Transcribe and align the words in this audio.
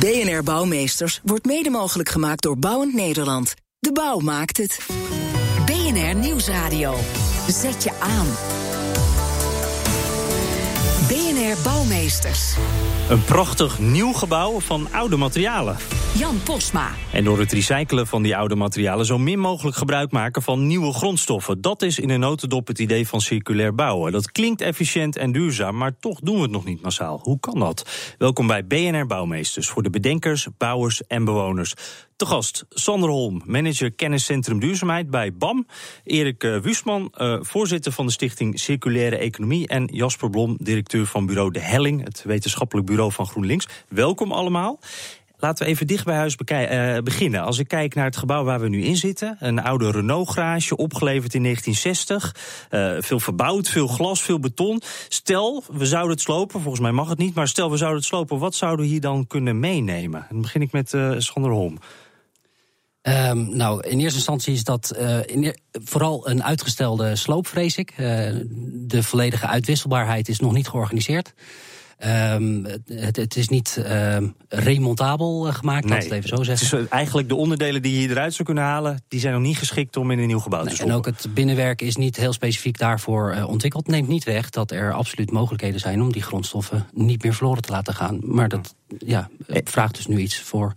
BNR 0.00 0.42
Bouwmeesters 0.42 1.20
wordt 1.24 1.44
mede 1.44 1.70
mogelijk 1.70 2.08
gemaakt 2.08 2.42
door 2.42 2.58
Bouwend 2.58 2.94
Nederland. 2.94 3.54
De 3.78 3.92
bouw 3.92 4.18
maakt 4.18 4.56
het. 4.56 4.78
BNR 5.66 6.14
Nieuwsradio. 6.14 6.94
Zet 7.48 7.82
je 7.82 7.92
aan. 8.00 8.55
BNR 11.16 11.62
Bouwmeesters. 11.62 12.56
Een 13.10 13.24
prachtig 13.24 13.78
nieuw 13.78 14.12
gebouw 14.12 14.60
van 14.60 14.88
oude 14.92 15.16
materialen. 15.16 15.76
Jan 16.18 16.42
Posma. 16.44 16.90
En 17.12 17.24
door 17.24 17.38
het 17.38 17.52
recyclen 17.52 18.06
van 18.06 18.22
die 18.22 18.36
oude 18.36 18.54
materialen 18.54 19.06
zo 19.06 19.18
min 19.18 19.38
mogelijk 19.38 19.76
gebruik 19.76 20.10
maken 20.10 20.42
van 20.42 20.66
nieuwe 20.66 20.92
grondstoffen. 20.92 21.60
Dat 21.60 21.82
is 21.82 21.98
in 21.98 22.10
een 22.10 22.20
notendop 22.20 22.66
het 22.66 22.78
idee 22.78 23.08
van 23.08 23.20
circulair 23.20 23.74
bouwen. 23.74 24.12
Dat 24.12 24.32
klinkt 24.32 24.60
efficiënt 24.60 25.16
en 25.16 25.32
duurzaam, 25.32 25.76
maar 25.76 25.98
toch 25.98 26.20
doen 26.20 26.36
we 26.36 26.42
het 26.42 26.50
nog 26.50 26.64
niet 26.64 26.82
massaal. 26.82 27.20
Hoe 27.22 27.40
kan 27.40 27.58
dat? 27.58 28.14
Welkom 28.18 28.46
bij 28.46 28.66
BNR 28.66 29.06
Bouwmeesters 29.06 29.68
voor 29.68 29.82
de 29.82 29.90
bedenkers, 29.90 30.48
bouwers 30.58 31.06
en 31.06 31.24
bewoners. 31.24 31.74
Te 32.16 32.26
gast 32.26 32.64
Sander 32.68 33.08
Holm, 33.08 33.42
manager 33.44 33.90
kenniscentrum 33.92 34.60
duurzaamheid 34.60 35.10
bij 35.10 35.34
BAM. 35.34 35.66
Erik 36.04 36.44
uh, 36.44 36.60
Wusman, 36.60 37.12
uh, 37.16 37.38
voorzitter 37.40 37.92
van 37.92 38.06
de 38.06 38.12
stichting 38.12 38.60
Circulaire 38.60 39.16
Economie. 39.16 39.68
En 39.68 39.84
Jasper 39.92 40.30
Blom, 40.30 40.56
directeur 40.60 41.06
van 41.06 41.26
bureau 41.26 41.50
De 41.50 41.60
Helling, 41.60 42.04
het 42.04 42.22
wetenschappelijk 42.22 42.86
bureau 42.86 43.12
van 43.12 43.26
GroenLinks. 43.26 43.68
Welkom 43.88 44.32
allemaal. 44.32 44.78
Laten 45.38 45.64
we 45.64 45.70
even 45.70 45.86
dicht 45.86 46.04
bij 46.04 46.16
huis 46.16 46.36
uh, 46.36 46.98
beginnen. 46.98 47.42
Als 47.42 47.58
ik 47.58 47.68
kijk 47.68 47.94
naar 47.94 48.04
het 48.04 48.16
gebouw 48.16 48.44
waar 48.44 48.60
we 48.60 48.68
nu 48.68 48.82
in 48.82 48.96
zitten, 48.96 49.36
een 49.40 49.62
oude 49.62 49.90
Renault-garage, 49.90 50.76
opgeleverd 50.76 51.34
in 51.34 51.42
1960. 51.42 52.34
Uh, 52.70 53.02
veel 53.02 53.20
verbouwd, 53.20 53.68
veel 53.68 53.86
glas, 53.86 54.22
veel 54.22 54.40
beton. 54.40 54.82
Stel, 55.08 55.64
we 55.72 55.86
zouden 55.86 56.12
het 56.12 56.20
slopen, 56.20 56.60
volgens 56.60 56.82
mij 56.82 56.92
mag 56.92 57.08
het 57.08 57.18
niet, 57.18 57.34
maar 57.34 57.48
stel 57.48 57.70
we 57.70 57.76
zouden 57.76 57.98
het 57.98 58.08
slopen, 58.08 58.38
wat 58.38 58.54
zouden 58.54 58.84
we 58.84 58.90
hier 58.90 59.00
dan 59.00 59.26
kunnen 59.26 59.60
meenemen? 59.60 60.26
Dan 60.30 60.40
begin 60.40 60.62
ik 60.62 60.72
met 60.72 60.94
Sander 61.18 61.50
Holm. 61.50 61.78
Um, 63.08 63.56
nou, 63.56 63.88
in 63.88 63.98
eerste 63.98 64.16
instantie 64.16 64.54
is 64.54 64.64
dat 64.64 64.96
uh, 64.98 65.18
in, 65.26 65.54
vooral 65.72 66.28
een 66.28 66.44
uitgestelde 66.44 67.16
sloop, 67.16 67.46
vrees 67.46 67.76
ik. 67.76 67.90
Uh, 67.90 67.98
de 68.72 69.02
volledige 69.02 69.46
uitwisselbaarheid 69.46 70.28
is 70.28 70.40
nog 70.40 70.52
niet 70.52 70.68
georganiseerd. 70.68 71.34
Um, 72.04 72.66
het, 72.86 73.16
het, 73.16 73.36
is 73.36 73.48
niet 73.48 73.76
uh, 73.78 74.16
remontabel 74.48 75.42
gemaakt, 75.52 75.84
nee, 75.84 75.92
laat 75.92 76.02
het 76.02 76.12
even 76.12 76.28
zo 76.28 76.42
zeggen. 76.42 76.80
Is 76.80 76.88
eigenlijk 76.88 77.28
de 77.28 77.34
onderdelen 77.34 77.82
die 77.82 78.00
je 78.00 78.08
eruit 78.08 78.32
zou 78.32 78.44
kunnen 78.44 78.64
halen... 78.64 79.02
die 79.08 79.20
zijn 79.20 79.32
nog 79.32 79.42
niet 79.42 79.58
geschikt 79.58 79.96
om 79.96 80.10
in 80.10 80.18
een 80.18 80.26
nieuw 80.26 80.38
gebouw 80.38 80.60
nee, 80.60 80.68
te 80.68 80.74
stoppen. 80.74 80.94
En 80.94 81.00
ook 81.00 81.16
het 81.16 81.34
binnenwerk 81.34 81.82
is 81.82 81.96
niet 81.96 82.16
heel 82.16 82.32
specifiek 82.32 82.78
daarvoor 82.78 83.34
uh, 83.34 83.48
ontwikkeld. 83.48 83.86
Neemt 83.86 84.08
niet 84.08 84.24
weg 84.24 84.50
dat 84.50 84.70
er 84.70 84.92
absoluut 84.92 85.30
mogelijkheden 85.30 85.80
zijn... 85.80 86.02
om 86.02 86.12
die 86.12 86.22
grondstoffen 86.22 86.86
niet 86.92 87.22
meer 87.22 87.34
verloren 87.34 87.62
te 87.62 87.72
laten 87.72 87.94
gaan. 87.94 88.18
Maar 88.22 88.48
dat 88.48 88.74
ja, 88.98 89.30
vraagt 89.48 89.94
dus 89.94 90.06
nu 90.06 90.18
iets 90.18 90.38
voor 90.38 90.74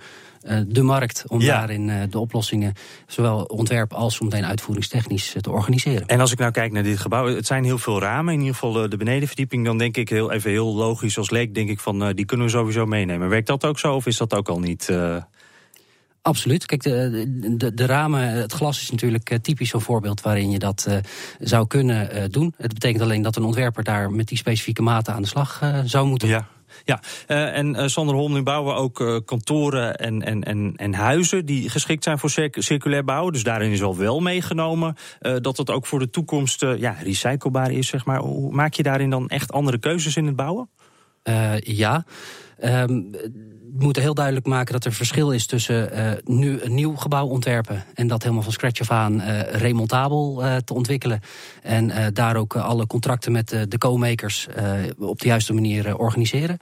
de 0.67 0.81
markt 0.81 1.23
om 1.27 1.41
ja. 1.41 1.57
daarin 1.57 1.87
uh, 1.87 2.01
de 2.09 2.19
oplossingen, 2.19 2.73
zowel 3.07 3.43
ontwerp 3.43 3.93
als 3.93 4.15
zometeen 4.15 4.45
uitvoeringstechnisch, 4.45 5.35
uh, 5.35 5.41
te 5.41 5.51
organiseren. 5.51 6.07
En 6.07 6.19
als 6.19 6.31
ik 6.31 6.37
nou 6.37 6.51
kijk 6.51 6.71
naar 6.71 6.83
dit 6.83 6.99
gebouw, 6.99 7.27
het 7.27 7.45
zijn 7.45 7.63
heel 7.63 7.77
veel 7.77 7.99
ramen, 7.99 8.33
in 8.33 8.39
ieder 8.39 8.55
geval 8.55 8.89
de 8.89 8.97
benedenverdieping, 8.97 9.65
dan 9.65 9.77
denk 9.77 9.97
ik 9.97 10.09
heel 10.09 10.31
even 10.31 10.51
heel 10.51 10.75
logisch 10.75 11.17
als 11.17 11.29
leek, 11.29 11.53
denk 11.53 11.69
ik 11.69 11.79
van 11.79 12.13
die 12.13 12.25
kunnen 12.25 12.45
we 12.45 12.51
sowieso 12.51 12.85
meenemen. 12.85 13.29
Werkt 13.29 13.47
dat 13.47 13.65
ook 13.65 13.79
zo 13.79 13.95
of 13.95 14.05
is 14.05 14.17
dat 14.17 14.33
ook 14.33 14.49
al 14.49 14.59
niet? 14.59 14.89
Absoluut. 16.21 16.65
Kijk, 16.65 16.83
de, 16.83 17.25
de, 17.57 17.73
de, 17.73 17.85
ramen, 17.85 18.29
het 18.29 18.53
glas 18.53 18.81
is 18.81 18.91
natuurlijk 18.91 19.37
typisch 19.41 19.69
zo'n 19.69 19.81
voorbeeld 19.81 20.21
waarin 20.21 20.51
je 20.51 20.59
dat 20.59 20.85
uh, 20.89 20.97
zou 21.39 21.67
kunnen 21.67 22.17
uh, 22.17 22.23
doen. 22.29 22.53
Het 22.57 22.73
betekent 22.73 23.01
alleen 23.01 23.21
dat 23.21 23.35
een 23.35 23.43
ontwerper 23.43 23.83
daar 23.83 24.11
met 24.11 24.27
die 24.27 24.37
specifieke 24.37 24.81
maten 24.81 25.13
aan 25.13 25.21
de 25.21 25.27
slag 25.27 25.61
uh, 25.63 25.79
zou 25.83 26.07
moeten. 26.07 26.27
Ja. 26.27 26.47
Ja, 26.83 27.01
uh, 27.27 27.57
en 27.57 27.75
uh, 27.75 27.87
Sander 27.87 28.15
Holm, 28.15 28.33
nu 28.33 28.43
bouwen 28.43 28.73
we 28.73 28.79
ook 28.79 28.99
uh, 28.99 29.17
kantoren 29.25 29.95
en, 29.95 30.21
en, 30.21 30.43
en, 30.43 30.73
en 30.75 30.93
huizen 30.93 31.45
die 31.45 31.69
geschikt 31.69 32.03
zijn 32.03 32.19
voor 32.19 32.29
circ 32.29 32.55
circulair 32.59 33.03
bouwen. 33.03 33.33
Dus 33.33 33.43
daarin 33.43 33.71
is 33.71 33.83
al 33.83 33.97
wel 33.97 34.19
meegenomen 34.19 34.95
dat 35.19 35.57
het 35.57 35.69
ook 35.69 35.85
voor 35.85 35.99
de 35.99 36.09
toekomst 36.09 36.65
ja, 36.77 36.95
recyclebaar 37.03 37.71
is, 37.71 37.87
zeg 37.87 38.05
maar. 38.05 38.19
Hoe 38.19 38.51
maak 38.51 38.73
je 38.73 38.83
daarin 38.83 39.09
dan 39.09 39.27
echt 39.27 39.51
andere 39.51 39.77
keuzes 39.77 40.15
in 40.15 40.25
het 40.25 40.35
bouwen? 40.35 40.69
Ja. 41.59 42.05
Um, 42.63 43.11
we 43.73 43.85
moeten 43.85 44.01
heel 44.01 44.13
duidelijk 44.13 44.45
maken 44.45 44.73
dat 44.73 44.85
er 44.85 44.93
verschil 44.93 45.31
is 45.31 45.45
tussen 45.45 45.89
uh, 45.93 46.11
nu 46.23 46.61
een 46.61 46.73
nieuw 46.73 46.95
gebouw 46.95 47.27
ontwerpen 47.27 47.83
en 47.93 48.07
dat 48.07 48.21
helemaal 48.21 48.43
van 48.43 48.51
scratch 48.51 48.81
af 48.81 48.91
aan 48.91 49.21
uh, 49.21 49.41
remontabel 49.41 50.43
te 50.65 50.73
ontwikkelen. 50.73 51.19
En 51.61 52.13
daar 52.13 52.35
ook 52.35 52.55
alle 52.55 52.87
contracten 52.87 53.31
met 53.31 53.49
de 53.49 53.77
co-makers 53.77 54.47
op 54.97 55.19
de 55.19 55.27
juiste 55.27 55.53
manier 55.53 55.97
organiseren. 55.97 56.57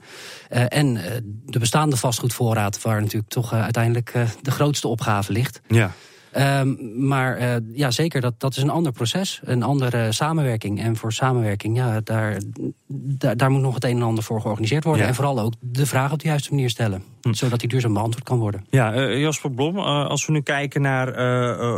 en 0.48 0.98
de 1.46 1.58
bestaande 1.58 1.96
vastgoedvoorraad, 1.96 2.82
waar 2.82 3.00
natuurlijk 3.00 3.32
toch 3.32 3.52
uiteindelijk 3.52 4.12
de 4.42 4.50
grootste 4.50 4.88
opgave 4.88 5.32
ligt. 5.32 5.60
Ja. 5.68 5.92
Um, 6.36 7.06
maar 7.06 7.40
uh, 7.40 7.54
ja, 7.72 7.90
zeker, 7.90 8.20
dat, 8.20 8.34
dat 8.40 8.56
is 8.56 8.62
een 8.62 8.70
ander 8.70 8.92
proces, 8.92 9.40
een 9.44 9.62
andere 9.62 10.12
samenwerking. 10.12 10.80
En 10.80 10.96
voor 10.96 11.12
samenwerking, 11.12 11.76
ja, 11.76 12.00
daar, 12.04 12.40
daar, 12.86 13.36
daar 13.36 13.50
moet 13.50 13.60
nog 13.60 13.74
het 13.74 13.84
een 13.84 13.96
en 13.96 14.02
ander 14.02 14.24
voor 14.24 14.40
georganiseerd 14.40 14.84
worden. 14.84 15.02
Ja. 15.02 15.08
En 15.08 15.14
vooral 15.14 15.40
ook 15.40 15.52
de 15.60 15.86
vraag 15.86 16.12
op 16.12 16.18
de 16.20 16.28
juiste 16.28 16.50
manier 16.50 16.70
stellen. 16.70 17.02
Hm. 17.20 17.32
Zodat 17.32 17.60
die 17.60 17.68
duurzaam 17.68 17.92
beantwoord 17.92 18.24
kan 18.24 18.38
worden. 18.38 18.66
Ja, 18.70 18.94
uh, 18.94 19.20
Jasper 19.20 19.50
Blom, 19.50 19.76
uh, 19.76 20.06
als 20.06 20.26
we 20.26 20.32
nu 20.32 20.40
kijken 20.40 20.82
naar 20.82 21.06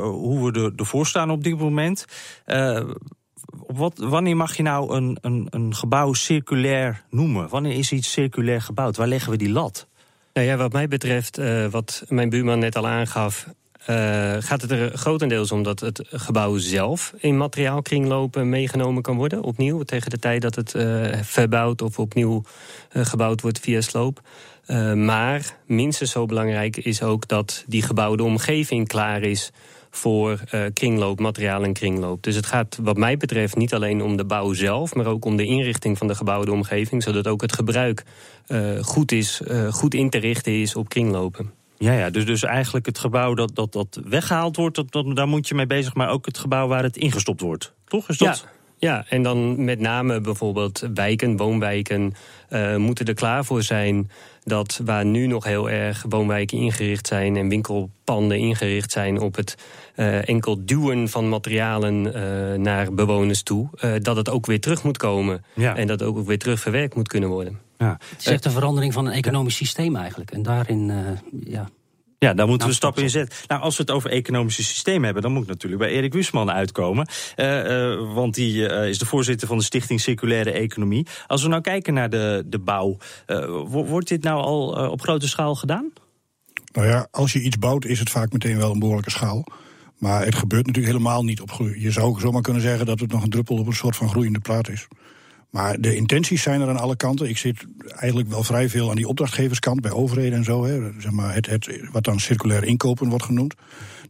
hoe 0.03 0.51
we 0.51 0.61
er, 0.61 0.73
ervoor 0.77 1.07
staan 1.07 1.31
op 1.31 1.45
dit 1.45 1.59
moment. 1.59 2.05
op 3.67 3.77
wat, 3.77 3.99
wanneer 3.99 4.37
mag 4.37 4.57
je 4.57 4.63
nou 4.63 4.95
een, 4.95 5.19
een, 5.21 5.47
een 5.51 5.75
gebouw 5.75 6.13
circulair 6.13 7.05
noemen? 7.11 7.49
Wanneer 7.49 7.79
is 7.79 7.93
iets 7.93 8.13
circulair 8.13 8.61
gebouwd? 8.61 8.97
Waar 8.97 9.09
leggen 9.09 9.31
we 9.31 9.39
die 9.39 9.51
lat? 9.51 9.89
Nou 10.33 10.47
ja, 10.47 10.57
wat 10.57 10.73
mij 10.73 10.89
betreft, 10.89 11.41
wat 11.71 12.05
mijn 12.09 12.29
buurman 12.29 12.59
net 12.59 12.77
al 12.77 12.89
aangaf, 12.89 13.47
uh, 13.81 14.37
gaat 14.39 14.63
het 14.63 14.71
er 14.71 14.99
grotendeels 14.99 15.53
om 15.53 15.63
dat 15.63 15.81
het 15.81 16.03
gebouw 16.11 16.57
zelf 16.57 17.13
in 17.19 17.37
materiaalkringlopen 17.37 18.49
meegenomen 18.49 19.03
kan 19.03 19.17
worden. 19.17 19.43
Opnieuw, 19.43 19.83
tegen 19.83 20.11
de 20.11 20.19
tijd 20.19 20.43
dat 20.43 20.55
het 20.55 20.75
uh, 20.75 21.07
verbouwd 21.23 21.83
of 21.83 21.99
opnieuw 21.99 22.43
uh, 22.93 23.05
gebouwd 23.05 23.41
wordt 23.41 23.61
via 23.61 23.81
sloop. 23.81 24.21
maar 24.95 25.57
minstens 25.67 26.11
zo 26.11 26.27
belangrijk 26.27 26.77
is 26.77 27.03
ook 27.03 27.29
dat 27.29 27.65
die 27.67 27.83
gebouwde 27.83 28.23
omgeving 28.23 28.89
klaar 28.89 29.23
is 29.23 29.51
voor 29.91 30.41
kringloop, 30.75 31.21
materiaal 31.21 31.63
en 31.63 31.73
kringloop. 31.73 32.23
Dus 32.23 32.35
het 32.35 32.47
gaat 32.47 32.79
wat 32.83 32.97
mij 32.97 33.17
betreft 33.17 33.57
niet 33.57 33.75
alleen 33.75 34.03
om 34.03 34.17
de 34.17 34.25
bouw 34.25 34.53
zelf, 34.53 34.95
maar 34.95 35.07
ook 35.07 35.25
om 35.25 35.37
de 35.37 35.45
inrichting 35.45 35.99
van 35.99 36.07
de 36.07 36.15
gebouwde 36.15 36.53
omgeving, 36.53 37.03
zodat 37.03 37.27
ook 37.27 37.41
het 37.41 37.53
gebruik 37.53 38.03
goed, 38.81 39.13
is, 39.13 39.41
goed 39.71 39.95
in 39.95 40.11
te 40.11 40.19
richten 40.19 40.61
is 40.61 40.75
op 40.75 40.89
kringlopen. 40.89 41.60
Ja, 41.85 41.93
ja 41.93 42.11
dus, 42.11 42.27
dus 42.27 42.43
eigenlijk 42.43 42.87
het 42.87 42.99
gebouw 42.99 43.35
dat, 43.35 43.55
dat, 43.55 43.73
dat 43.73 44.01
weggehaald 44.05 44.57
wordt, 44.57 44.77
dat, 44.77 44.93
dat, 44.93 45.17
daar 45.17 45.29
moet 45.29 45.49
je 45.49 45.55
mee 45.55 45.67
bezig, 45.67 45.95
maar 45.95 46.09
ook 46.09 46.27
het 46.27 46.39
gebouw 46.39 46.69
waar 46.69 46.83
het 46.83 46.97
ingestopt 46.97 47.41
wordt. 47.41 47.73
Toch? 47.85 48.09
Is 48.09 48.19
dat... 48.19 48.45
Ja. 48.45 48.59
Ja, 48.81 49.05
en 49.09 49.23
dan 49.23 49.65
met 49.65 49.81
name 49.81 50.21
bijvoorbeeld 50.21 50.89
wijken, 50.95 51.37
woonwijken, 51.37 52.15
uh, 52.51 52.77
moeten 52.77 53.07
er 53.07 53.15
klaar 53.15 53.45
voor 53.45 53.63
zijn 53.63 54.11
dat 54.45 54.81
waar 54.85 55.05
nu 55.05 55.27
nog 55.27 55.45
heel 55.45 55.71
erg 55.71 56.05
woonwijken 56.09 56.59
ingericht 56.59 57.07
zijn 57.07 57.37
en 57.37 57.49
winkelpanden 57.49 58.39
ingericht 58.39 58.93
zijn 58.93 59.21
op 59.21 59.37
het 59.37 59.55
uh, 59.97 60.29
enkel 60.29 60.65
duwen 60.65 61.09
van 61.09 61.29
materialen 61.29 62.07
uh, 62.07 62.59
naar 62.59 62.95
bewoners 62.95 63.43
toe, 63.43 63.69
dat 64.03 64.17
het 64.17 64.29
ook 64.29 64.47
weer 64.47 64.61
terug 64.61 64.83
moet 64.83 64.99
komen 64.99 65.45
ja. 65.55 65.77
en 65.77 65.87
dat 65.87 66.03
ook 66.03 66.27
weer 66.27 66.39
terug 66.39 66.61
verwerkt 66.61 66.95
moet 66.95 67.09
kunnen 67.09 67.29
worden. 67.29 67.59
Ja. 67.81 67.99
Het 68.11 68.21
is 68.21 68.27
echt 68.27 68.45
een 68.45 68.51
verandering 68.51 68.93
van 68.93 69.07
een 69.07 69.13
economisch 69.13 69.57
systeem 69.57 69.97
eigenlijk. 69.97 70.31
En 70.31 70.43
daarin, 70.43 70.93
ja, 71.45 71.69
ja, 72.21 72.35
daar 72.35 72.47
moeten 72.47 72.69
we 72.69 72.75
stappen 72.75 73.03
in 73.03 73.11
zetten. 73.11 73.39
Nou, 73.47 73.63
als 73.63 73.77
we 73.77 73.83
het 73.83 73.91
over 73.91 74.11
economische 74.11 74.65
systemen 74.65 75.05
hebben, 75.05 75.23
dan 75.23 75.33
moet 75.33 75.43
ik 75.43 75.49
natuurlijk 75.49 75.83
bij 75.83 75.91
Erik 75.91 76.13
Wusman 76.13 76.51
uitkomen. 76.51 77.09
Uh, 77.37 77.65
uh, 77.65 78.15
want 78.15 78.35
die 78.35 78.55
uh, 78.55 78.89
is 78.89 78.99
de 78.99 79.07
voorzitter 79.07 79.49
van 79.49 79.59
de 79.59 79.65
Stichting 79.65 80.01
Circulaire 80.01 80.51
Economie. 80.51 81.07
Als 81.27 81.43
we 81.43 81.49
nou 81.49 81.63
kijken 81.63 81.95
naar 81.95 82.11
de, 82.11 82.45
de 82.47 82.59
bouw, 82.59 82.97
wordt 83.67 84.09
dit 84.09 84.23
nou 84.23 84.43
al 84.43 84.91
op 84.91 85.01
grote 85.01 85.29
schaal 85.29 85.55
gedaan? 85.55 85.93
Nou 86.73 86.87
ja, 86.87 87.09
als 87.11 87.33
je 87.33 87.43
iets 87.43 87.59
bouwt, 87.59 87.85
is 87.85 87.99
het 87.99 88.11
vaak 88.11 88.33
meteen 88.33 88.57
wel 88.57 88.73
een 88.73 88.79
behoorlijke 88.79 89.11
schaal. 89.11 89.45
Maar 89.99 90.25
het 90.25 90.35
gebeurt 90.35 90.67
natuurlijk 90.67 90.95
helemaal 90.95 91.25
niet 91.25 91.41
op 91.41 91.51
groei. 91.51 91.83
Je 91.83 91.91
zou 91.91 92.07
ook 92.07 92.21
zomaar 92.21 92.43
kunnen 92.43 92.63
zeggen 92.63 92.87
dat 92.87 93.01
het 93.01 93.13
nog 93.13 93.23
een 93.23 93.31
druppel 93.31 93.57
op 93.57 93.67
een 93.67 93.73
soort 93.73 93.97
van 93.97 94.09
groeiende 94.09 94.41
plaat 94.41 94.69
is. 94.69 94.89
Maar 95.51 95.81
de 95.81 95.97
intenties 95.97 96.43
zijn 96.43 96.61
er 96.61 96.69
aan 96.69 96.81
alle 96.81 96.97
kanten. 96.97 97.29
Ik 97.29 97.39
zit 97.39 97.65
eigenlijk 97.87 98.29
wel 98.29 98.45
vrij 98.45 98.69
veel 98.69 98.91
aan 98.91 98.97
die 98.97 99.09
opdrachtgeverskant 99.09 99.81
bij 99.81 99.91
overheden 99.91 100.39
en 100.39 100.45
zo. 100.45 100.65
Hè. 100.65 100.91
Zeg 100.99 101.11
maar 101.11 101.35
het, 101.35 101.47
het, 101.47 101.81
wat 101.93 102.05
dan 102.05 102.21
circulair 102.21 102.65
inkopen 102.65 103.09
wordt 103.09 103.25
genoemd. 103.25 103.55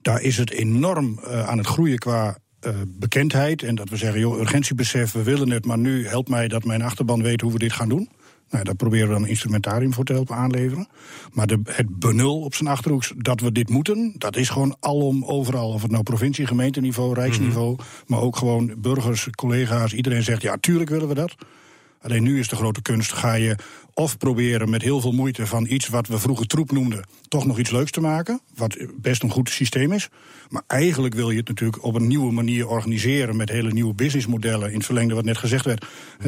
Daar 0.02 0.22
is 0.22 0.36
het 0.36 0.50
enorm 0.50 1.20
uh, 1.24 1.48
aan 1.48 1.58
het 1.58 1.66
groeien 1.66 1.98
qua 1.98 2.36
uh, 2.66 2.72
bekendheid. 2.86 3.62
En 3.62 3.74
dat 3.74 3.88
we 3.88 3.96
zeggen, 3.96 4.20
joh, 4.20 4.40
urgentiebesef, 4.40 5.12
we 5.12 5.22
willen 5.22 5.50
het, 5.50 5.66
maar 5.66 5.78
nu 5.78 6.06
helpt 6.06 6.28
mij 6.28 6.48
dat 6.48 6.64
mijn 6.64 6.82
achterban 6.82 7.22
weet 7.22 7.40
hoe 7.40 7.52
we 7.52 7.58
dit 7.58 7.72
gaan 7.72 7.88
doen. 7.88 8.08
Nou, 8.50 8.64
daar 8.64 8.74
proberen 8.74 9.06
we 9.06 9.12
dan 9.12 9.22
een 9.22 9.28
instrumentarium 9.28 9.94
voor 9.94 10.04
te 10.04 10.12
helpen 10.12 10.36
aanleveren. 10.36 10.88
Maar 11.32 11.46
de, 11.46 11.60
het 11.64 11.98
benul 11.98 12.40
op 12.40 12.54
zijn 12.54 12.68
achterhoek 12.68 13.24
dat 13.24 13.40
we 13.40 13.52
dit 13.52 13.68
moeten, 13.68 14.14
dat 14.18 14.36
is 14.36 14.48
gewoon 14.48 14.76
alom 14.80 15.24
overal. 15.24 15.72
Of 15.72 15.82
het 15.82 15.90
nou 15.90 16.02
provincie, 16.02 16.46
gemeenteniveau, 16.46 17.14
rijksniveau, 17.14 17.70
mm 17.70 17.76
-hmm. 17.76 17.86
maar 18.06 18.20
ook 18.20 18.36
gewoon 18.36 18.74
burgers, 18.78 19.28
collega's. 19.30 19.92
Iedereen 19.92 20.22
zegt, 20.22 20.42
ja, 20.42 20.56
tuurlijk 20.56 20.90
willen 20.90 21.08
we 21.08 21.14
dat. 21.14 21.34
Alleen 22.00 22.22
nu 22.22 22.38
is 22.38 22.48
de 22.48 22.56
grote 22.56 22.82
kunst, 22.82 23.12
ga 23.12 23.34
je 23.34 23.56
of 23.94 24.18
proberen 24.18 24.70
met 24.70 24.82
heel 24.82 25.00
veel 25.00 25.12
moeite 25.12 25.46
van 25.46 25.66
iets 25.66 25.88
wat 25.88 26.06
we 26.06 26.18
vroeger 26.18 26.46
troep 26.46 26.72
noemden, 26.72 27.04
toch 27.28 27.46
nog 27.46 27.58
iets 27.58 27.70
leuks 27.70 27.90
te 27.90 28.00
maken. 28.00 28.40
Wat 28.54 28.76
best 28.94 29.22
een 29.22 29.30
goed 29.30 29.50
systeem 29.50 29.92
is. 29.92 30.08
Maar 30.48 30.62
eigenlijk 30.66 31.14
wil 31.14 31.30
je 31.30 31.38
het 31.38 31.48
natuurlijk 31.48 31.84
op 31.84 31.94
een 31.94 32.06
nieuwe 32.06 32.32
manier 32.32 32.68
organiseren 32.68 33.36
met 33.36 33.48
hele 33.48 33.72
nieuwe 33.72 33.94
businessmodellen. 33.94 34.68
In 34.68 34.76
het 34.76 34.84
verlengde 34.84 35.14
wat 35.14 35.24
net 35.24 35.38
gezegd 35.38 35.64
werd. 35.64 35.84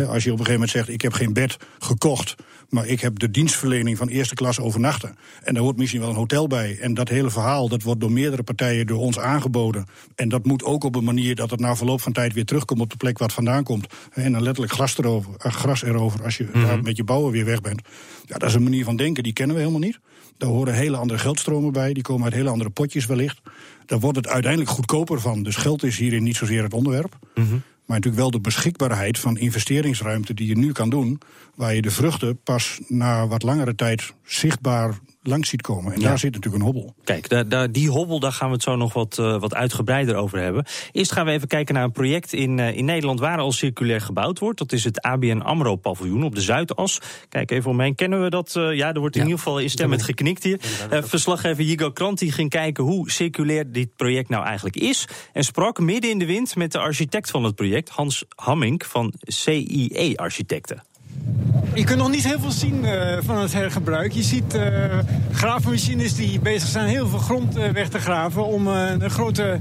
Als 0.07 0.25
je 0.25 0.33
op 0.33 0.39
een 0.39 0.45
gegeven 0.45 0.53
moment 0.53 0.71
zegt: 0.71 0.89
Ik 0.89 1.03
heb 1.03 1.13
geen 1.13 1.33
bed 1.33 1.57
gekocht, 1.79 2.35
maar 2.73 2.87
ik 2.87 3.01
heb 3.01 3.19
de 3.19 3.31
dienstverlening 3.31 3.97
van 3.97 4.09
eerste 4.09 4.35
klas 4.35 4.61
overnachten. 4.61 5.17
En 5.43 5.55
daar 5.55 5.63
hoort 5.63 5.77
misschien 5.77 6.01
wel 6.01 6.09
een 6.09 6.15
hotel 6.15 6.47
bij. 6.47 6.79
En 6.81 6.95
dat 6.95 7.09
hele 7.09 7.31
verhaal 7.31 7.69
dat 7.69 7.83
wordt 7.83 8.01
door 8.01 8.13
meerdere 8.13 8.43
partijen 8.43 8.87
door 8.87 8.99
ons 8.99 9.19
aangeboden. 9.19 9.87
En 10.15 10.29
dat 10.29 10.47
moet 10.47 10.65
ook 10.65 10.85
op 10.85 10.95
een 10.95 11.05
manier 11.05 11.35
dat 11.35 11.51
het 11.51 11.61
na 11.61 11.77
verloop 11.77 12.01
van 12.01 12.13
tijd 12.13 12.33
weer 12.33 12.45
terugkomt 12.45 12.81
op 12.81 12.91
de 12.91 12.97
plek 12.97 13.19
waar 13.19 13.27
het 13.27 13.37
vandaan 13.37 13.65
komt. 13.65 13.87
En 14.13 14.33
dan 14.33 14.43
letterlijk 14.43 14.75
gras 14.75 14.99
erover, 14.99 15.35
eh, 15.39 15.53
gras 15.53 15.83
erover 15.83 16.25
als 16.25 16.37
je 16.37 16.49
mm 16.53 16.83
met 16.83 16.97
je 16.97 17.05
bouwen 17.05 17.33
weer 17.33 17.45
weg 17.45 17.61
bent. 17.61 17.83
Ja, 18.27 18.39
dat 18.39 18.49
is 18.49 18.55
een 18.55 18.63
manier 18.63 18.85
van 18.85 18.97
denken, 18.97 19.23
die 19.23 19.33
kennen 19.33 19.57
we 19.57 19.63
helemaal 19.63 19.83
niet. 19.83 20.01
Daar 20.39 20.49
horen 20.49 20.75
hele 20.75 20.97
andere 20.97 21.19
geldstromen 21.19 21.73
bij, 21.73 21.93
die 21.93 22.03
komen 22.03 22.25
uit 22.25 22.35
hele 22.35 22.49
andere 22.49 22.71
potjes 22.71 23.07
wellicht. 23.07 23.41
Daar 23.87 24.01
wordt 24.01 24.17
het 24.17 24.29
uiteindelijk 24.29 24.71
goedkoper 24.71 25.21
van. 25.21 25.43
Dus 25.43 25.57
geld 25.57 25.83
is 25.83 25.99
hierin 25.99 26.23
niet 26.23 26.37
zozeer 26.37 26.63
het 26.63 26.75
onderwerp. 26.75 27.19
Mhm. 27.35 27.57
Maar 27.87 27.97
natuurlijk 27.97 28.23
wel 28.23 28.31
de 28.31 28.41
beschikbaarheid 28.41 29.19
van 29.19 29.39
investeringsruimte 29.39 30.35
die 30.35 30.49
je 30.49 30.57
nu 30.57 30.73
kan 30.73 30.91
doen. 30.91 31.21
Waar 31.55 31.75
je 31.75 31.83
de 31.83 31.91
vruchten 31.91 32.43
pas 32.43 32.81
na 32.89 33.27
wat 33.27 33.43
langere 33.43 33.75
tijd 33.75 34.13
zichtbaar 34.25 34.99
langs 35.23 35.49
ziet 35.49 35.63
komen. 35.63 35.93
En 35.93 36.01
daar 36.01 36.19
zit 36.19 36.35
natuurlijk 36.35 36.63
een 36.63 36.71
hobbel. 36.71 36.95
Kijk, 37.05 37.29
daar, 37.29 37.49
daar, 37.49 37.73
die 37.73 37.91
hobbel, 37.91 38.21
daar 38.21 38.33
gaan 38.33 38.49
we 38.49 38.55
het 38.55 38.63
zo 38.63 38.77
nog 38.77 38.93
wat, 38.93 39.19
uh, 39.21 39.41
wat 39.41 39.55
uitgebreider 39.55 40.17
over 40.17 40.39
hebben. 40.39 40.65
Eerst 40.93 41.13
gaan 41.13 41.27
we 41.27 41.33
even 41.33 41.49
kijken 41.49 41.75
naar 41.75 41.85
een 41.85 41.93
project 41.93 42.33
in, 42.33 42.59
uh, 42.59 42.77
in 42.77 42.85
Nederland 42.85 43.21
waar 43.21 43.39
al 43.39 43.53
circulair 43.53 44.01
gebouwd 44.01 44.39
wordt. 44.39 44.59
Dat 44.59 44.73
is 44.73 44.85
het 44.85 45.01
ABN 45.01 45.41
AMRO 45.41 45.77
paviljoen 45.77 46.23
op 46.25 46.35
de 46.35 46.41
Zuidas. 46.41 47.01
Kijk 47.29 47.51
even 47.51 47.71
omheen, 47.71 47.95
kennen 47.95 48.23
we 48.23 48.31
dat? 48.31 48.55
Uh, 48.57 48.77
ja, 48.77 48.93
er 48.93 49.01
wordt 49.01 49.17
in 49.17 49.23
ieder 49.23 49.39
geval 49.39 49.59
in 49.59 49.71
stem 49.71 49.89
met 49.89 50.03
geknikt 50.03 50.43
hier. 50.43 50.59
verslaggever 50.91 51.65
Jigo 51.65 51.91
Kranti 51.91 52.33
ging 52.33 52.51
kijken 52.51 52.85
hoe 52.85 53.11
circulair 53.11 53.73
dit 53.73 53.97
project 53.97 54.29
nou 54.29 54.45
eigenlijk 54.45 54.77
is. 54.77 55.09
En 55.33 55.45
sprak 55.45 55.79
midden 55.79 56.11
in 56.11 56.19
de 56.19 56.27
wind 56.27 56.57
met 56.57 56.73
de 56.73 56.79
architect 56.79 57.31
van 57.31 57.45
het 57.45 57.55
project, 57.55 57.89
Hans 57.89 58.25
Hammink 58.35 58.85
van 58.85 59.13
CIE 59.21 60.13
Architecten. 60.17 60.83
Je 61.75 61.85
kunt 61.85 61.99
nog 61.99 62.11
niet 62.11 62.25
heel 62.25 62.41
veel 62.41 62.51
zien 62.51 62.85
uh, 62.85 63.17
van 63.21 63.39
het 63.39 63.53
hergebruik. 63.53 64.13
Je 64.13 64.23
ziet 64.23 64.55
uh, 64.55 64.63
graafmachines 65.33 66.15
die 66.15 66.41
bezig 66.41 66.69
zijn 66.69 66.89
heel 66.89 67.09
veel 67.09 67.19
grond 67.19 67.59
uh, 67.59 67.69
weg 67.69 67.89
te 67.89 67.99
graven... 67.99 68.47
om 68.47 68.67
een 68.67 69.11
grote 69.11 69.59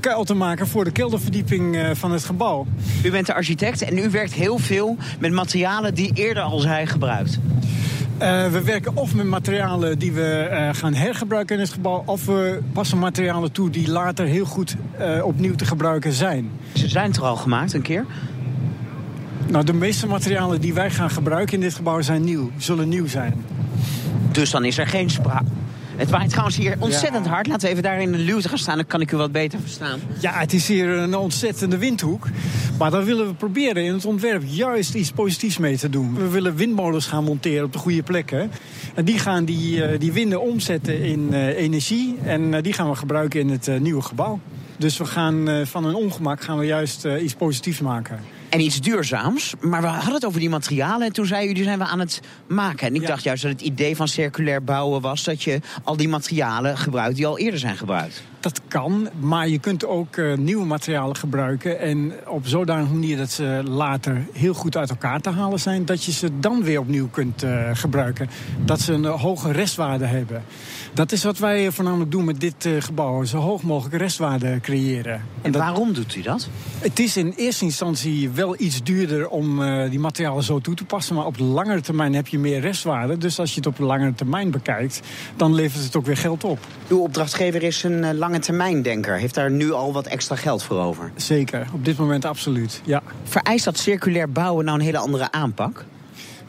kuil 0.00 0.24
te 0.24 0.34
maken 0.34 0.66
voor 0.66 0.84
de 0.84 0.90
kelderverdieping 0.90 1.78
van 1.92 2.12
het 2.12 2.24
gebouw. 2.24 2.66
U 3.04 3.10
bent 3.10 3.26
de 3.26 3.34
architect 3.34 3.82
en 3.82 3.98
u 3.98 4.10
werkt 4.10 4.32
heel 4.32 4.58
veel 4.58 4.96
met 5.18 5.32
materialen 5.32 5.94
die 5.94 6.10
eerder 6.14 6.42
al 6.42 6.58
zijn 6.58 6.86
gebruikt. 6.86 7.38
we 8.50 8.60
werken 8.64 8.96
of 8.96 9.14
met 9.14 9.26
materialen 9.26 9.98
die 9.98 10.12
we 10.12 10.70
gaan 10.72 10.94
hergebruiken 10.94 11.54
in 11.54 11.62
het 11.62 11.72
gebouw... 11.72 12.02
of 12.06 12.26
we 12.26 12.60
passen 12.72 12.98
materialen 12.98 13.52
toe 13.52 13.70
die 13.70 13.90
later 13.90 14.26
heel 14.26 14.44
goed 14.44 14.76
opnieuw 15.22 15.54
te 15.54 15.64
gebruiken 15.64 16.12
zijn. 16.12 16.50
Ze 16.72 16.88
zijn 16.88 17.12
er 17.12 17.22
al 17.22 17.36
gemaakt 17.36 17.72
een 17.72 17.82
keer? 17.82 18.04
Nou, 19.52 19.64
de 19.64 19.72
meeste 19.72 20.06
materialen 20.06 20.60
die 20.60 20.74
wij 20.74 20.90
gaan 20.90 21.10
gebruiken 21.10 21.54
in 21.54 21.60
dit 21.60 21.74
gebouw 21.74 22.00
zijn 22.00 22.24
nieuw, 22.24 22.50
zullen 22.56 22.88
nieuw 22.88 23.06
zijn. 23.06 23.44
Dus 24.30 24.50
dan 24.50 24.64
is 24.64 24.78
er 24.78 24.86
geen 24.86 25.10
sprake. 25.10 25.44
Het 25.96 26.10
waait 26.10 26.30
trouwens 26.30 26.56
hier 26.56 26.76
ontzettend 26.78 27.26
hard. 27.26 27.46
Laten 27.46 27.62
we 27.62 27.68
even 27.68 27.82
daar 27.82 28.00
in 28.00 28.12
de 28.12 28.18
luwte 28.18 28.48
gaan 28.48 28.58
staan, 28.58 28.76
dan 28.76 28.86
kan 28.86 29.00
ik 29.00 29.12
u 29.12 29.16
wat 29.16 29.32
beter 29.32 29.60
verstaan. 29.60 30.00
Ja, 30.20 30.32
het 30.32 30.52
is 30.52 30.68
hier 30.68 30.88
een 30.88 31.14
ontzettende 31.14 31.78
windhoek. 31.78 32.26
Maar 32.78 32.90
dan 32.90 33.04
willen 33.04 33.26
we 33.26 33.34
proberen 33.34 33.84
in 33.84 33.92
het 33.92 34.04
ontwerp 34.04 34.42
juist 34.46 34.94
iets 34.94 35.10
positiefs 35.10 35.58
mee 35.58 35.76
te 35.76 35.90
doen. 35.90 36.14
We 36.14 36.28
willen 36.28 36.56
windmolens 36.56 37.06
gaan 37.06 37.24
monteren 37.24 37.64
op 37.64 37.72
de 37.72 37.78
goede 37.78 38.02
plekken. 38.02 38.50
En 38.94 39.04
die 39.04 39.18
gaan 39.18 39.44
die, 39.44 39.84
eh, 39.84 40.00
die 40.00 40.12
winden 40.12 40.40
omzetten 40.40 41.02
in 41.02 41.28
uh, 41.30 41.46
energie. 41.46 42.16
En 42.24 42.42
uh, 42.42 42.62
die 42.62 42.72
gaan 42.72 42.88
we 42.88 42.94
gebruiken 42.96 43.40
in 43.40 43.50
het 43.50 43.80
nieuwe 43.80 44.02
gebouw. 44.02 44.40
Dus 44.76 44.96
we 44.96 45.04
gaan 45.04 45.66
van 45.66 45.84
een 45.84 45.94
ongemak 45.94 46.42
gaan 46.42 46.58
we 46.58 46.64
juist 46.64 47.04
iets 47.04 47.34
positiefs 47.34 47.80
maken 47.80 48.18
en 48.52 48.60
iets 48.60 48.80
duurzaams. 48.80 49.54
Maar 49.60 49.80
we 49.80 49.86
hadden 49.86 50.14
het 50.14 50.24
over 50.24 50.40
die 50.40 50.48
materialen 50.48 51.06
en 51.06 51.12
toen 51.12 51.26
zei 51.26 51.48
u, 51.48 51.52
die 51.52 51.64
zijn 51.64 51.78
we 51.78 51.84
aan 51.84 52.00
het 52.00 52.20
maken. 52.46 52.86
En 52.86 52.94
ik 52.94 53.06
dacht 53.06 53.22
juist 53.22 53.42
dat 53.42 53.52
het 53.52 53.60
idee 53.60 53.96
van 53.96 54.08
circulair 54.08 54.64
bouwen 54.64 55.00
was... 55.00 55.24
dat 55.24 55.42
je 55.42 55.60
al 55.82 55.96
die 55.96 56.08
materialen 56.08 56.78
gebruikt 56.78 57.16
die 57.16 57.26
al 57.26 57.38
eerder 57.38 57.58
zijn 57.60 57.76
gebruikt. 57.76 58.22
Dat 58.42 58.60
kan, 58.68 59.08
maar 59.20 59.48
je 59.48 59.58
kunt 59.58 59.86
ook 59.86 60.16
uh, 60.16 60.36
nieuwe 60.36 60.64
materialen 60.64 61.16
gebruiken... 61.16 61.80
en 61.80 62.12
op 62.26 62.46
zodanige 62.46 62.92
manier 62.92 63.16
dat 63.16 63.30
ze 63.30 63.62
later 63.64 64.26
heel 64.32 64.54
goed 64.54 64.76
uit 64.76 64.90
elkaar 64.90 65.20
te 65.20 65.30
halen 65.30 65.60
zijn... 65.60 65.84
dat 65.84 66.04
je 66.04 66.12
ze 66.12 66.38
dan 66.38 66.62
weer 66.62 66.80
opnieuw 66.80 67.08
kunt 67.08 67.44
uh, 67.44 67.70
gebruiken. 67.72 68.30
Dat 68.64 68.80
ze 68.80 68.92
een 68.92 69.04
hoge 69.04 69.52
restwaarde 69.52 70.04
hebben. 70.04 70.42
Dat 70.94 71.12
is 71.12 71.24
wat 71.24 71.38
wij 71.38 71.70
voornamelijk 71.70 72.10
doen 72.10 72.24
met 72.24 72.40
dit 72.40 72.64
uh, 72.64 72.80
gebouw. 72.80 73.24
Zo 73.24 73.38
hoog 73.38 73.62
mogelijk 73.62 73.96
restwaarde 73.96 74.60
creëren. 74.60 75.12
En, 75.12 75.22
en 75.42 75.52
waarom 75.52 75.92
doet 75.92 76.14
u 76.14 76.22
dat? 76.22 76.48
Het 76.78 76.98
is 76.98 77.16
in 77.16 77.32
eerste 77.36 77.64
instantie 77.64 78.30
wel 78.30 78.54
iets 78.58 78.82
duurder 78.82 79.28
om 79.28 79.60
die 79.90 79.98
materialen 79.98 80.42
zo 80.42 80.60
toe 80.60 80.74
te 80.74 80.84
passen. 80.84 81.14
Maar 81.14 81.26
op 81.26 81.38
de 81.38 81.44
langere 81.44 81.80
termijn 81.80 82.14
heb 82.14 82.26
je 82.26 82.38
meer 82.38 82.60
restwaarde. 82.60 83.18
Dus 83.18 83.38
als 83.38 83.50
je 83.50 83.56
het 83.56 83.66
op 83.66 83.76
de 83.76 83.84
langere 83.84 84.14
termijn 84.14 84.50
bekijkt, 84.50 85.00
dan 85.36 85.54
levert 85.54 85.84
het 85.84 85.96
ook 85.96 86.06
weer 86.06 86.16
geld 86.16 86.44
op. 86.44 86.58
Uw 86.88 86.98
opdrachtgever 86.98 87.62
is 87.62 87.82
een 87.82 88.02
uh, 88.02 88.30
lange 88.32 88.44
termijn 88.44 88.82
denker. 88.82 89.18
Heeft 89.18 89.34
daar 89.34 89.50
nu 89.50 89.72
al 89.72 89.92
wat 89.92 90.06
extra 90.06 90.36
geld 90.36 90.62
voor 90.62 90.80
over? 90.80 91.12
Zeker, 91.16 91.66
op 91.72 91.84
dit 91.84 91.96
moment 91.98 92.24
absoluut, 92.24 92.80
ja. 92.84 93.02
Vereist 93.24 93.64
dat 93.64 93.78
circulair 93.78 94.30
bouwen 94.30 94.64
nou 94.64 94.78
een 94.78 94.84
hele 94.84 94.98
andere 94.98 95.32
aanpak? 95.32 95.84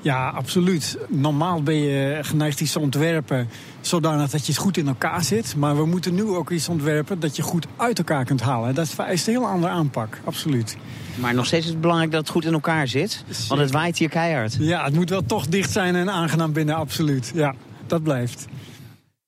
Ja, 0.02 0.30
absoluut. 0.30 0.98
Normaal 1.08 1.64
ben 1.64 1.76
je 1.76 2.20
geneigd 2.22 2.62
iets 2.62 2.72
te 2.72 2.80
ontwerpen 2.80 3.50
zodanig 3.82 4.30
dat 4.30 4.46
je 4.46 4.52
het 4.52 4.62
goed 4.62 4.78
in 4.78 4.88
elkaar 4.88 5.24
zit. 5.24 5.56
Maar 5.56 5.76
we 5.76 5.86
moeten 5.86 6.14
nu 6.14 6.24
ook 6.24 6.50
iets 6.50 6.70
ontwerpen 6.70 7.20
dat 7.20 7.36
je 7.36 7.42
goed 7.42 7.66
uit 7.78 7.98
elkaar 7.98 8.26
kunt 8.26 8.42
halen. 8.42 8.76
Dat 8.76 8.90
vereist 8.90 9.28
een 9.28 9.34
heel 9.34 9.48
andere 9.48 9.72
aanpak, 9.72 10.20
absoluut. 10.24 10.78
Maar 11.20 11.34
nog 11.34 11.46
steeds 11.46 11.66
is 11.66 11.72
het 11.72 11.82
belangrijk 11.82 12.12
dat 12.12 12.22
het 12.22 12.30
goed 12.30 12.46
in 12.46 12.54
elkaar 12.54 12.88
zit. 12.88 13.24
Want 13.48 13.62
het 13.62 13.72
waait 13.72 13.98
hier 13.98 14.10
keihard. 14.10 14.56
Ja, 14.60 14.84
het 14.84 14.94
moet 14.94 15.10
wel 15.10 15.26
toch 15.26 15.48
dicht 15.48 15.72
zijn 15.72 15.96
en 15.96 16.10
aangenaam 16.12 16.54
binnen, 16.54 16.76
absoluut. 16.76 17.32
Ja, 17.36 17.56
dat 17.88 18.04
blijft. 18.04 18.46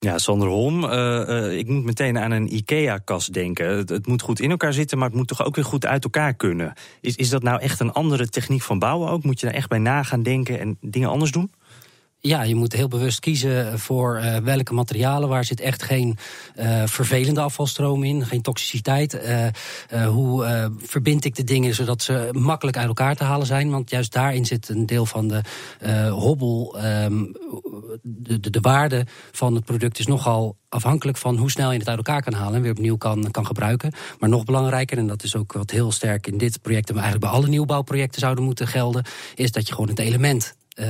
Ja, 0.06 0.18
Sander 0.18 0.48
Holm, 0.48 0.84
uh, 0.84 0.90
uh, 0.90 1.58
ik 1.58 1.68
moet 1.68 1.84
meteen 1.84 2.18
aan 2.18 2.30
een 2.30 2.54
IKEA-kast 2.54 3.32
denken. 3.32 3.76
Het, 3.76 3.88
het, 3.88 4.06
moet 4.06 4.22
goed 4.22 4.40
in 4.40 4.50
elkaar 4.50 4.72
zitten, 4.72 4.98
maar 4.98 5.08
het 5.08 5.16
moet 5.16 5.28
toch 5.28 5.44
ook 5.44 5.54
weer 5.54 5.64
goed 5.64 5.86
uit 5.86 6.04
elkaar 6.04 6.34
kunnen. 6.34 6.72
Is, 7.00 7.16
is 7.16 7.28
dat 7.28 7.42
nou 7.42 7.60
echt 7.60 7.80
een 7.80 7.92
andere 7.92 8.28
techniek 8.28 8.62
van 8.62 8.78
bouwen 8.78 9.10
ook? 9.10 9.24
Moet 9.24 9.40
je 9.40 9.46
daar 9.46 9.54
echt 9.54 9.68
bij 9.68 9.78
na 9.78 10.02
gaan 10.02 10.22
denken 10.22 10.58
en 10.58 10.76
dingen 10.80 11.08
anders 11.08 11.30
doen? 11.30 11.50
Ja, 12.20 12.42
je 12.42 12.54
moet 12.54 12.72
heel 12.72 12.88
bewust 12.88 13.20
kiezen 13.20 13.78
voor 13.78 14.20
uh, 14.20 14.36
welke 14.36 14.74
materialen. 14.74 15.28
Waar 15.28 15.44
zit 15.44 15.60
echt 15.60 15.82
geen 15.82 16.18
uh, 16.56 16.82
vervelende 16.86 17.40
afvalstroom 17.40 18.04
in, 18.04 18.26
geen 18.26 18.42
toxiciteit. 18.42 19.14
Uh, 19.14 20.06
hoe 20.06 20.70
verbind 20.78 21.24
ik 21.24 21.34
de 21.34 21.44
dingen 21.44 21.74
zodat 21.74 22.02
ze 22.02 22.28
makkelijk 22.32 22.76
uit 22.76 22.86
elkaar 22.86 23.16
te 23.16 23.24
halen 23.24 23.46
zijn? 23.46 23.70
Want 23.70 23.90
juist 23.90 24.12
daarin 24.12 24.44
zit 24.44 24.68
een 24.68 24.86
deel 24.86 25.06
van 25.06 25.28
de 25.28 25.40
hobbel. 26.10 26.76
De, 28.02 28.40
de, 28.40 28.50
de, 28.50 28.60
waarde 28.60 29.06
van 29.32 29.54
het 29.54 29.64
product 29.64 29.98
is 29.98 30.06
nogal 30.06 30.56
afhankelijk 30.68 31.16
van 31.16 31.36
hoe 31.36 31.50
snel 31.50 31.72
je 31.72 31.78
het 31.78 31.88
uit 31.88 31.96
elkaar 31.96 32.22
kan 32.22 32.32
halen 32.32 32.54
en 32.54 32.62
weer 32.62 32.70
opnieuw 32.70 32.96
kan, 32.96 33.30
kan 33.30 33.46
gebruiken. 33.46 33.92
Maar 34.18 34.28
nog 34.28 34.44
belangrijker, 34.44 34.98
en 34.98 35.06
dat 35.06 35.22
is 35.22 35.36
ook 35.36 35.52
wat 35.52 35.70
heel 35.70 35.92
sterk 35.92 36.26
in 36.26 36.38
dit 36.38 36.62
project 36.62 36.88
en 36.88 36.94
eigenlijk 36.94 37.24
bij 37.24 37.34
alle 37.34 37.48
nieuwbouwprojecten 37.48 38.20
zouden 38.20 38.44
moeten 38.44 38.66
gelden, 38.66 39.04
is 39.34 39.52
dat 39.52 39.66
je 39.66 39.74
gewoon 39.74 39.88
het 39.88 39.98
element 39.98 40.54
uh, 40.76 40.86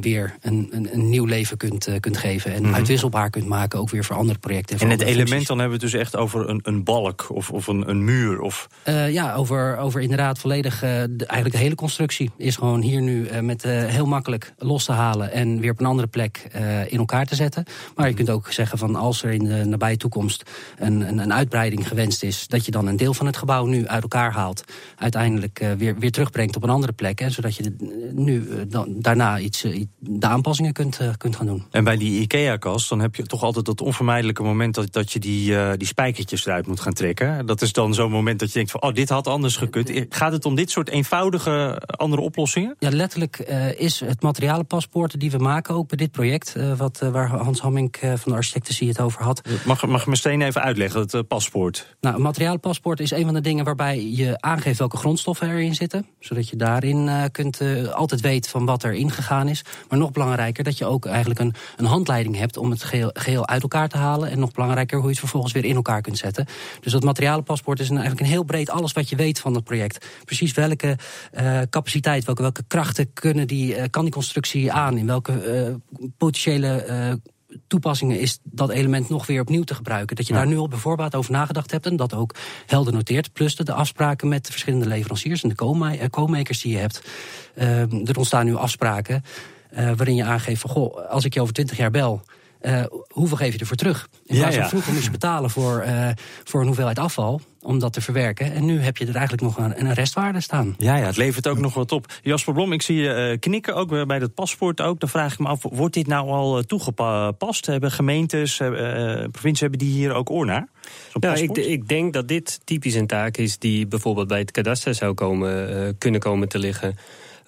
weer 0.00 0.36
een, 0.40 0.68
een, 0.70 0.88
een, 0.92 1.08
nieuw 1.08 1.24
leven 1.24 1.56
kunt, 1.56 1.88
uh, 1.88 1.94
kunt 2.00 2.16
geven. 2.16 2.52
En 2.54 2.62
mm 2.62 2.72
uitwisselbaar 2.74 3.30
kunt 3.30 3.46
maken, 3.46 3.78
ook 3.78 3.90
weer 3.90 4.04
voor 4.04 4.16
andere 4.16 4.38
projecten. 4.38 4.78
En, 4.78 4.84
en 4.84 4.90
het 4.90 5.00
element, 5.00 5.46
dan 5.46 5.58
hebben 5.58 5.78
we 5.78 5.84
het 5.84 5.92
dus 5.92 6.00
echt 6.00 6.16
over 6.16 6.48
een, 6.48 6.60
een 6.62 6.84
balk 6.84 7.26
of, 7.30 7.50
of 7.50 7.66
een, 7.66 7.88
een 7.88 8.04
muur? 8.04 8.40
Of... 8.40 8.68
Uh, 8.88 9.12
ja, 9.12 9.34
over, 9.34 9.76
over 9.76 10.00
inderdaad 10.00 10.38
volledig, 10.38 10.80
de, 10.80 11.14
eigenlijk 11.16 11.52
de 11.52 11.62
hele 11.62 11.74
constructie 11.74 12.30
is 12.36 12.56
gewoon 12.56 12.80
hier 12.80 13.00
nu 13.00 13.42
met 13.42 13.62
heel 13.62 14.06
makkelijk 14.06 14.54
los 14.58 14.84
te 14.84 14.92
halen 14.92 15.32
en 15.32 15.60
weer 15.60 15.70
op 15.70 15.80
een 15.80 15.86
andere 15.86 16.08
plek 16.08 16.46
in 16.88 16.98
elkaar 16.98 17.26
te 17.26 17.34
zetten. 17.34 17.64
Maar 17.94 18.08
je 18.08 18.14
kunt 18.14 18.30
ook 18.30 18.52
zeggen 18.52 18.78
van 18.78 18.96
als 18.96 19.22
er 19.22 19.30
in 19.30 19.44
de 19.44 19.64
nabije 19.64 19.96
toekomst 19.96 20.50
een, 20.78 21.00
een, 21.00 21.18
een, 21.18 21.32
uitbreiding 21.32 21.88
gewenst 21.88 22.22
is, 22.22 22.46
dat 22.48 22.64
je 22.64 22.70
dan 22.70 22.86
een 22.86 22.96
deel 22.96 23.14
van 23.14 23.26
het 23.26 23.36
gebouw 23.36 23.66
nu 23.66 23.86
uit 23.86 24.02
elkaar 24.02 24.32
haalt, 24.32 24.64
uiteindelijk 24.96 25.64
weer, 25.78 25.98
weer 25.98 26.12
terugbrengt 26.12 26.56
op 26.56 26.62
een 26.62 26.70
andere 26.70 26.92
plek. 26.92 27.18
Hè, 27.18 27.30
zodat 27.30 27.56
je 27.56 27.76
nu 28.12 28.66
dan, 28.68 28.94
daarna 28.98 29.23
daarna 29.24 29.44
iets, 29.44 29.66
de 29.98 30.26
aanpassingen 30.26 30.72
kunt, 30.72 31.00
kunt 31.16 31.36
gaan 31.36 31.46
doen. 31.46 31.64
En 31.70 31.84
bij 31.84 31.96
die 31.96 32.20
IKEA-kast, 32.20 32.88
dan 32.88 33.00
heb 33.00 33.14
je 33.14 33.26
toch 33.26 33.42
altijd 33.42 33.64
dat 33.64 33.80
onvermijdelijke 33.80 34.42
moment 34.42 34.74
dat, 34.74 34.92
dat 34.92 35.12
je 35.12 35.18
die, 35.18 35.76
die 35.76 35.86
spijkertjes 35.86 36.46
eruit 36.46 36.66
moet 36.66 36.80
gaan 36.80 36.92
trekken. 36.92 37.46
Dat 37.46 37.62
is 37.62 37.72
dan 37.72 37.94
zo'n 37.94 38.10
moment 38.10 38.38
dat 38.38 38.48
je 38.48 38.54
denkt 38.54 38.70
van, 38.70 38.82
oh, 38.82 38.92
dit 38.92 39.08
had 39.08 39.26
anders 39.26 39.56
gekund. 39.56 39.90
Gaat 40.08 40.32
het 40.32 40.44
om 40.44 40.54
dit 40.54 40.70
soort 40.70 40.88
eenvoudige 40.88 41.82
andere 41.86 42.22
oplossingen? 42.22 42.76
Ja, 42.78 42.90
letterlijk 42.90 43.38
is 43.76 44.00
het 44.00 44.22
materialenpaspoort 44.22 45.20
die 45.20 45.30
we 45.30 45.38
maken, 45.38 45.74
ook 45.74 45.88
bij 45.88 45.96
dit 45.96 46.10
project, 46.10 46.54
wat, 46.76 46.98
waar 46.98 47.28
Hans 47.28 47.60
Hamming 47.60 47.96
van 48.00 48.32
de 48.32 48.34
architectencie 48.34 48.88
het 48.88 49.00
over 49.00 49.22
had. 49.22 49.48
Mag, 49.64 49.86
mag 49.86 50.06
meteen 50.06 50.42
even 50.42 50.62
uitleggen, 50.62 51.00
het 51.00 51.28
paspoort? 51.28 51.96
Nou, 52.00 52.16
een 52.16 52.22
materialenpaspoort 52.22 53.00
is 53.00 53.10
een 53.10 53.24
van 53.24 53.34
de 53.34 53.40
dingen 53.40 53.64
waarbij 53.64 54.10
je 54.10 54.40
aangeeft 54.40 54.78
welke 54.78 54.96
grondstoffen 54.96 55.48
erin 55.50 55.74
zitten. 55.74 56.06
Zodat 56.18 56.48
je 56.48 56.56
daarin 56.56 57.06
uh, 57.06 57.24
kunt 57.32 57.60
uh, 57.60 57.88
altijd 57.88 58.20
weten 58.20 58.50
van 58.50 58.64
wat 58.64 58.82
er 58.82 58.92
ingegaan 59.14 59.48
is. 59.48 59.64
Maar 59.88 59.98
nog 59.98 60.10
belangrijker 60.10 60.64
dat 60.64 60.78
je 60.78 60.84
ook 60.84 61.06
eigenlijk 61.06 61.40
een, 61.40 61.54
een 61.76 61.84
handleiding 61.84 62.36
hebt 62.36 62.56
om 62.56 62.70
het 62.70 62.82
geheel, 62.82 63.10
geheel, 63.12 63.48
uit 63.48 63.62
elkaar 63.62 63.88
te 63.88 63.96
halen. 63.96 64.30
En 64.30 64.38
nog 64.38 64.52
belangrijker 64.52 64.96
hoe 64.96 65.04
je 65.04 65.10
het 65.10 65.18
vervolgens 65.18 65.52
weer 65.52 65.64
in 65.64 65.76
elkaar 65.76 66.00
kunt 66.00 66.18
zetten. 66.18 66.46
Dus 66.80 66.92
dat 66.92 67.04
materialenpaspoort 67.04 67.80
is 67.80 67.88
een, 67.88 67.96
eigenlijk 67.96 68.26
een 68.26 68.32
heel 68.32 68.44
breed 68.44 68.70
alles 68.70 68.92
wat 68.92 69.08
je 69.08 69.16
weet 69.16 69.38
van 69.38 69.54
het 69.54 69.64
project. 69.64 70.06
Precies 70.24 70.52
welke 70.52 70.98
uh, 71.40 71.60
capaciteit, 71.70 72.24
welke, 72.24 72.42
welke 72.42 72.64
krachten 72.66 73.12
kunnen 73.12 73.46
die, 73.46 73.88
kan 73.88 74.04
die 74.04 74.12
constructie 74.12 74.72
aan? 74.72 74.98
In 74.98 75.06
welke 75.06 75.80
potentiële 76.16 77.20
toepassingen 77.66 78.20
is 78.20 78.38
dat 78.42 78.70
element 78.70 79.08
nog 79.08 79.26
weer 79.26 79.40
opnieuw 79.40 79.62
te 79.62 79.74
gebruiken. 79.74 80.16
Dat 80.16 80.26
je 80.26 80.32
daar 80.32 80.46
nu 80.46 80.56
al 80.56 80.68
bijvoorbeeld 80.68 81.14
over 81.14 81.32
nagedacht 81.32 81.70
hebt 81.70 81.86
en 81.86 81.96
dat 81.96 82.14
ook 82.14 82.34
helder 82.66 82.92
noteert. 82.92 83.32
Plus 83.32 83.56
de, 83.56 83.72
afspraken 83.72 84.28
met 84.28 84.44
de 84.44 84.50
verschillende 84.50 84.88
leveranciers 84.88 85.42
en 85.42 85.48
de 85.48 86.08
co-makers 86.10 86.60
die 86.60 86.72
je 86.72 86.78
hebt. 86.78 87.02
Uh, 87.54 88.08
er 88.08 88.18
ontstaan 88.18 88.46
nu 88.46 88.54
afspraken 88.54 89.22
uh, 89.72 89.78
waarin 89.96 90.14
je 90.14 90.24
aangeeft 90.24 90.60
van 90.60 90.70
goh, 90.70 91.10
als 91.10 91.24
ik 91.24 91.34
je 91.34 91.40
over 91.40 91.54
twintig 91.54 91.76
jaar 91.76 91.90
bel. 91.90 92.22
Uh, 92.66 92.84
hoeveel 93.08 93.36
geef 93.36 93.52
je 93.52 93.58
ervoor 93.58 93.76
terug? 93.76 94.08
In 94.26 94.36
plaats 94.36 94.56
van 94.56 94.68
vroeger 94.68 94.92
moest 94.92 95.04
je 95.04 95.10
betalen 95.10 95.50
voor, 95.50 95.84
uh, 95.86 96.08
voor 96.44 96.60
een 96.60 96.66
hoeveelheid 96.66 96.98
afval 96.98 97.40
om 97.62 97.78
dat 97.78 97.92
te 97.92 98.00
verwerken. 98.00 98.52
En 98.52 98.64
nu 98.64 98.80
heb 98.80 98.96
je 98.96 99.06
er 99.06 99.14
eigenlijk 99.14 99.42
nog 99.42 99.58
een, 99.58 99.80
een 99.80 99.94
restwaarde 99.94 100.40
staan. 100.40 100.74
Ja, 100.78 100.96
ja, 100.96 101.06
het 101.06 101.16
levert 101.16 101.48
ook 101.48 101.58
nog 101.58 101.74
wat 101.74 101.92
op. 101.92 102.12
Jasper 102.22 102.54
Blom, 102.54 102.72
ik 102.72 102.82
zie 102.82 102.96
je 102.96 103.30
uh, 103.30 103.38
knikken, 103.38 103.74
ook 103.74 104.06
bij 104.06 104.18
dat 104.18 104.34
paspoort 104.34 104.80
ook. 104.80 105.00
Dan 105.00 105.08
vraag 105.08 105.32
ik 105.32 105.38
me 105.38 105.46
af, 105.46 105.62
wordt 105.62 105.94
dit 105.94 106.06
nou 106.06 106.28
al 106.28 106.62
toegepast? 106.62 107.66
Hebben 107.66 107.90
gemeentes, 107.90 108.56
provincies, 109.30 109.60
hebben 109.60 109.78
die 109.78 109.92
hier 109.92 110.12
ook 110.12 110.30
oor 110.30 110.46
naar? 110.46 110.68
Nou, 111.12 111.38
ik, 111.38 111.56
ik, 111.56 111.88
denk 111.88 112.12
dat 112.12 112.28
dit 112.28 112.60
typisch 112.64 112.94
een 112.94 113.06
taak 113.06 113.36
is 113.36 113.58
die 113.58 113.86
bijvoorbeeld 113.86 114.28
bij 114.28 114.38
het 114.38 114.50
kadaster 114.50 114.94
zou 114.94 115.14
komen, 115.14 115.98
kunnen 115.98 116.20
komen 116.20 116.48
te 116.48 116.58
liggen. 116.58 116.96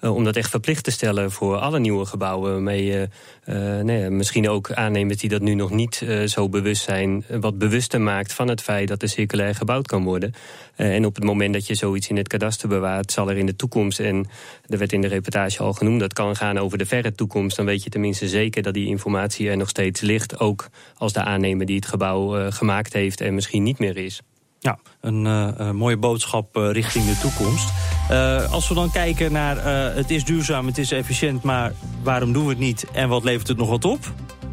Uh, 0.01 0.15
om 0.15 0.23
dat 0.23 0.35
echt 0.35 0.49
verplicht 0.49 0.83
te 0.83 0.91
stellen 0.91 1.31
voor 1.31 1.57
alle 1.57 1.79
nieuwe 1.79 2.05
gebouwen. 2.05 2.51
Waarmee 2.51 2.85
je 2.85 3.09
uh, 3.45 3.79
nee, 3.79 4.09
misschien 4.09 4.49
ook 4.49 4.71
aannemers 4.71 5.17
die 5.17 5.29
dat 5.29 5.41
nu 5.41 5.53
nog 5.53 5.71
niet 5.71 6.01
uh, 6.03 6.27
zo 6.27 6.49
bewust 6.49 6.83
zijn, 6.83 7.25
wat 7.39 7.57
bewuster 7.57 8.01
maakt 8.01 8.33
van 8.33 8.47
het 8.47 8.61
feit 8.61 8.87
dat 8.87 9.01
er 9.01 9.09
circulair 9.09 9.55
gebouwd 9.55 9.87
kan 9.87 10.03
worden. 10.03 10.33
en 10.75 11.05
op 11.05 11.15
het 11.15 11.23
moment 11.23 11.53
dat 11.53 11.67
je 11.67 11.75
zoiets 11.75 12.07
in 12.07 12.17
het 12.17 12.27
kadaster 12.27 12.69
bewaart, 12.69 13.11
zal 13.11 13.29
er 13.29 13.37
in 13.37 13.45
de 13.45 13.55
toekomst, 13.55 13.99
en 13.99 14.27
er 14.67 14.77
werd 14.77 14.93
in 14.93 15.01
de 15.01 15.07
reportage 15.07 15.63
al 15.63 15.73
genoemd, 15.73 15.99
dat 15.99 16.13
kan 16.13 16.35
gaan 16.35 16.57
over 16.57 16.77
de 16.77 16.85
verre 16.85 17.11
toekomst. 17.11 17.55
Dan 17.55 17.65
weet 17.65 17.83
je 17.83 17.89
tenminste 17.89 18.27
zeker 18.27 18.63
dat 18.63 18.73
die 18.73 18.87
informatie 18.87 19.49
er 19.49 19.57
nog 19.57 19.69
steeds 19.69 20.01
ligt. 20.01 20.39
Ook 20.39 20.69
als 20.95 21.13
de 21.13 21.23
aannemer 21.23 21.65
die 21.65 21.75
het 21.75 21.87
gebouw 21.87 22.51
gemaakt 22.51 22.93
heeft 22.93 23.21
en 23.21 23.33
misschien 23.33 23.63
niet 23.63 23.79
meer 23.79 23.97
is. 23.97 24.21
Ja, 24.59 24.77
een 25.01 25.25
uh, 25.25 25.71
mooie 25.71 25.97
boodschap 25.97 26.57
uh, 26.57 26.71
richting 26.71 27.05
de 27.05 27.17
toekomst. 27.17 27.69
Uh, 28.11 28.51
als 28.51 28.67
we 28.67 28.73
dan 28.73 28.91
kijken 28.91 29.31
naar 29.31 29.65
het 29.95 30.11
is 30.11 30.23
duurzaam, 30.23 30.65
het 30.65 30.77
is 30.77 30.91
efficiënt, 30.91 31.43
maar 31.43 31.73
waarom 32.03 32.33
doen 32.33 32.43
we 32.43 32.49
het 32.49 32.59
niet 32.59 32.85
en 32.91 33.09
wat 33.09 33.23
levert 33.23 33.47
het 33.47 33.57
nog 33.57 33.69
wat 33.69 33.85
op? 33.85 33.99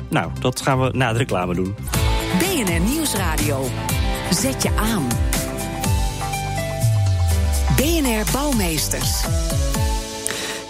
Nou, 0.08 0.30
dat 0.40 0.61
gaan 0.61 0.80
we 0.80 0.90
na 0.92 1.12
de 1.12 1.18
reclame 1.18 1.54
doen. 1.54 1.75
BNR 2.38 2.80
Nieuwsradio. 2.80 3.64
Zet 4.30 4.62
je 4.62 4.70
aan. 4.76 5.08
BNR 7.76 8.32
Bouwmeesters. 8.32 9.25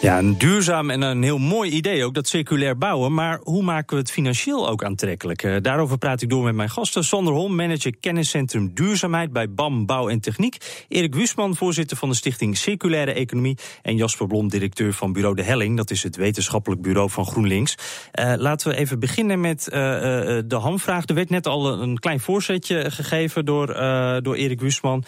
Ja, 0.05 0.19
een 0.19 0.39
duurzaam 0.39 0.91
en 0.91 1.03
een 1.03 1.23
heel 1.23 1.39
mooi 1.39 1.71
idee 1.71 2.05
ook, 2.05 2.15
dat 2.15 2.29
circulair 2.29 2.79
bouwen. 2.79 3.15
Maar 3.15 3.41
hoe 3.43 3.63
maken 3.63 3.97
we 3.97 4.03
het 4.03 4.11
financieel 4.11 4.69
ook 4.69 4.85
aantrekkelijk? 4.85 5.43
Uh, 5.43 5.57
daarover 5.61 5.99
praat 5.99 6.23
ik 6.23 6.29
door 6.29 6.45
met 6.45 6.55
mijn 6.55 6.71
gasten. 6.71 7.05
Sander 7.05 7.35
Holm, 7.35 7.55
manager 7.55 7.97
kenniscentrum 8.01 8.75
duurzaamheid 8.75 9.33
bij 9.33 9.51
BAM 9.51 9.87
Bouw 9.87 10.09
en 10.09 10.21
Techniek. 10.21 10.85
Erik 10.89 11.15
Wusman, 11.15 11.57
voorzitter 11.57 11.97
van 11.97 12.09
de 12.09 12.15
stichting 12.15 12.57
Circulaire 12.57 13.13
Economie. 13.13 13.59
En 13.83 13.97
Jasper 13.97 14.27
Blom, 14.27 14.49
directeur 14.49 14.93
van 14.93 15.13
bureau 15.13 15.35
De 15.35 15.43
Helling. 15.43 15.77
Dat 15.77 15.91
is 15.91 16.03
het 16.03 16.17
wetenschappelijk 16.17 16.83
bureau 16.83 17.11
van 17.11 17.27
GroenLinks. 17.27 17.75
Uh, 18.21 18.33
laten 18.37 18.71
we 18.71 18.77
even 18.77 18.99
beginnen 18.99 19.41
met 19.41 19.67
uh, 19.69 19.73
de 20.47 20.57
hamvraag. 20.61 21.07
Er 21.07 21.15
werd 21.15 21.31
net 21.31 21.47
al 21.47 21.83
een 21.83 21.99
klein 21.99 22.21
voorzetje 22.21 22.91
gegeven 22.91 23.45
door, 23.45 23.67
door 24.23 24.35
Erik 24.35 24.61
Wusman 24.61 25.05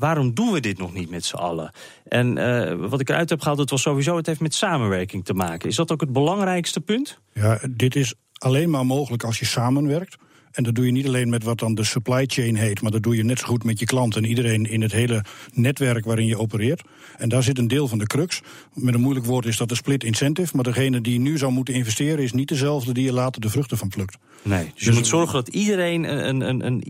waarom 0.00 0.34
doen 0.34 0.52
we 0.52 0.60
dit 0.60 0.78
nog 0.78 0.92
niet 0.94 1.10
met 1.10 1.24
z'n 1.24 1.36
allen? 1.36 1.72
En 2.08 2.36
uh, 2.36 2.88
wat 2.88 3.00
ik 3.00 3.08
eruit 3.08 3.30
heb 3.30 3.40
gehaald, 3.40 3.58
het 3.58 3.70
was 3.70 3.82
sowieso, 3.82 4.16
het 4.16 4.26
heeft 4.26 4.40
met 4.40 4.54
samenwerking 4.54 5.24
te 5.24 5.34
maken. 5.34 5.68
Is 5.68 5.76
dat 5.76 5.92
ook 5.92 6.00
het 6.00 6.12
belangrijkste 6.12 6.80
punt? 6.80 7.20
Ja, 7.32 7.60
dit 7.70 7.96
is 7.96 8.14
alleen 8.32 8.70
maar 8.70 8.86
mogelijk 8.86 9.24
als 9.24 9.38
je 9.38 9.44
samenwerkt. 9.44 10.16
En 10.50 10.62
dat 10.62 10.74
doe 10.74 10.86
je 10.86 10.92
niet 10.92 11.06
alleen 11.06 11.28
met 11.28 11.44
wat 11.44 11.58
dan 11.58 11.74
de 11.74 11.84
supply 11.84 12.24
chain 12.26 12.56
heet, 12.56 12.82
maar 12.82 12.90
dat 12.90 13.02
doe 13.02 13.16
je 13.16 13.24
net 13.24 13.38
zo 13.38 13.46
goed 13.46 13.64
met 13.64 13.78
je 13.78 13.84
klant 13.84 14.16
en 14.16 14.24
iedereen 14.24 14.66
in 14.66 14.82
het 14.82 14.92
hele 14.92 15.24
netwerk 15.52 16.04
waarin 16.04 16.26
je 16.26 16.38
opereert. 16.38 16.82
En 17.16 17.28
daar 17.28 17.42
zit 17.42 17.58
een 17.58 17.68
deel 17.68 17.88
van 17.88 17.98
de 17.98 18.06
crux. 18.06 18.40
Met 18.74 18.94
een 18.94 19.00
moeilijk 19.00 19.26
woord 19.26 19.46
is 19.46 19.56
dat 19.56 19.68
de 19.68 19.74
split 19.74 20.04
incentive, 20.04 20.54
maar 20.54 20.64
degene 20.64 21.00
die 21.00 21.18
nu 21.18 21.38
zou 21.38 21.52
moeten 21.52 21.74
investeren 21.74 22.24
is 22.24 22.32
niet 22.32 22.48
dezelfde 22.48 22.92
die 22.92 23.04
je 23.04 23.12
later 23.12 23.40
de 23.40 23.50
vruchten 23.50 23.78
van 23.78 23.88
plukt. 23.88 24.16
Nee, 24.42 24.64
dus 24.64 24.72
je 24.74 24.84
dus 24.84 24.94
moet 24.94 25.06
zorgen 25.06 25.34
dat 25.34 25.48
iedereen 25.48 26.04
een, 26.28 26.40
een, 26.40 26.66
een 26.66 26.82
eh, 26.82 26.88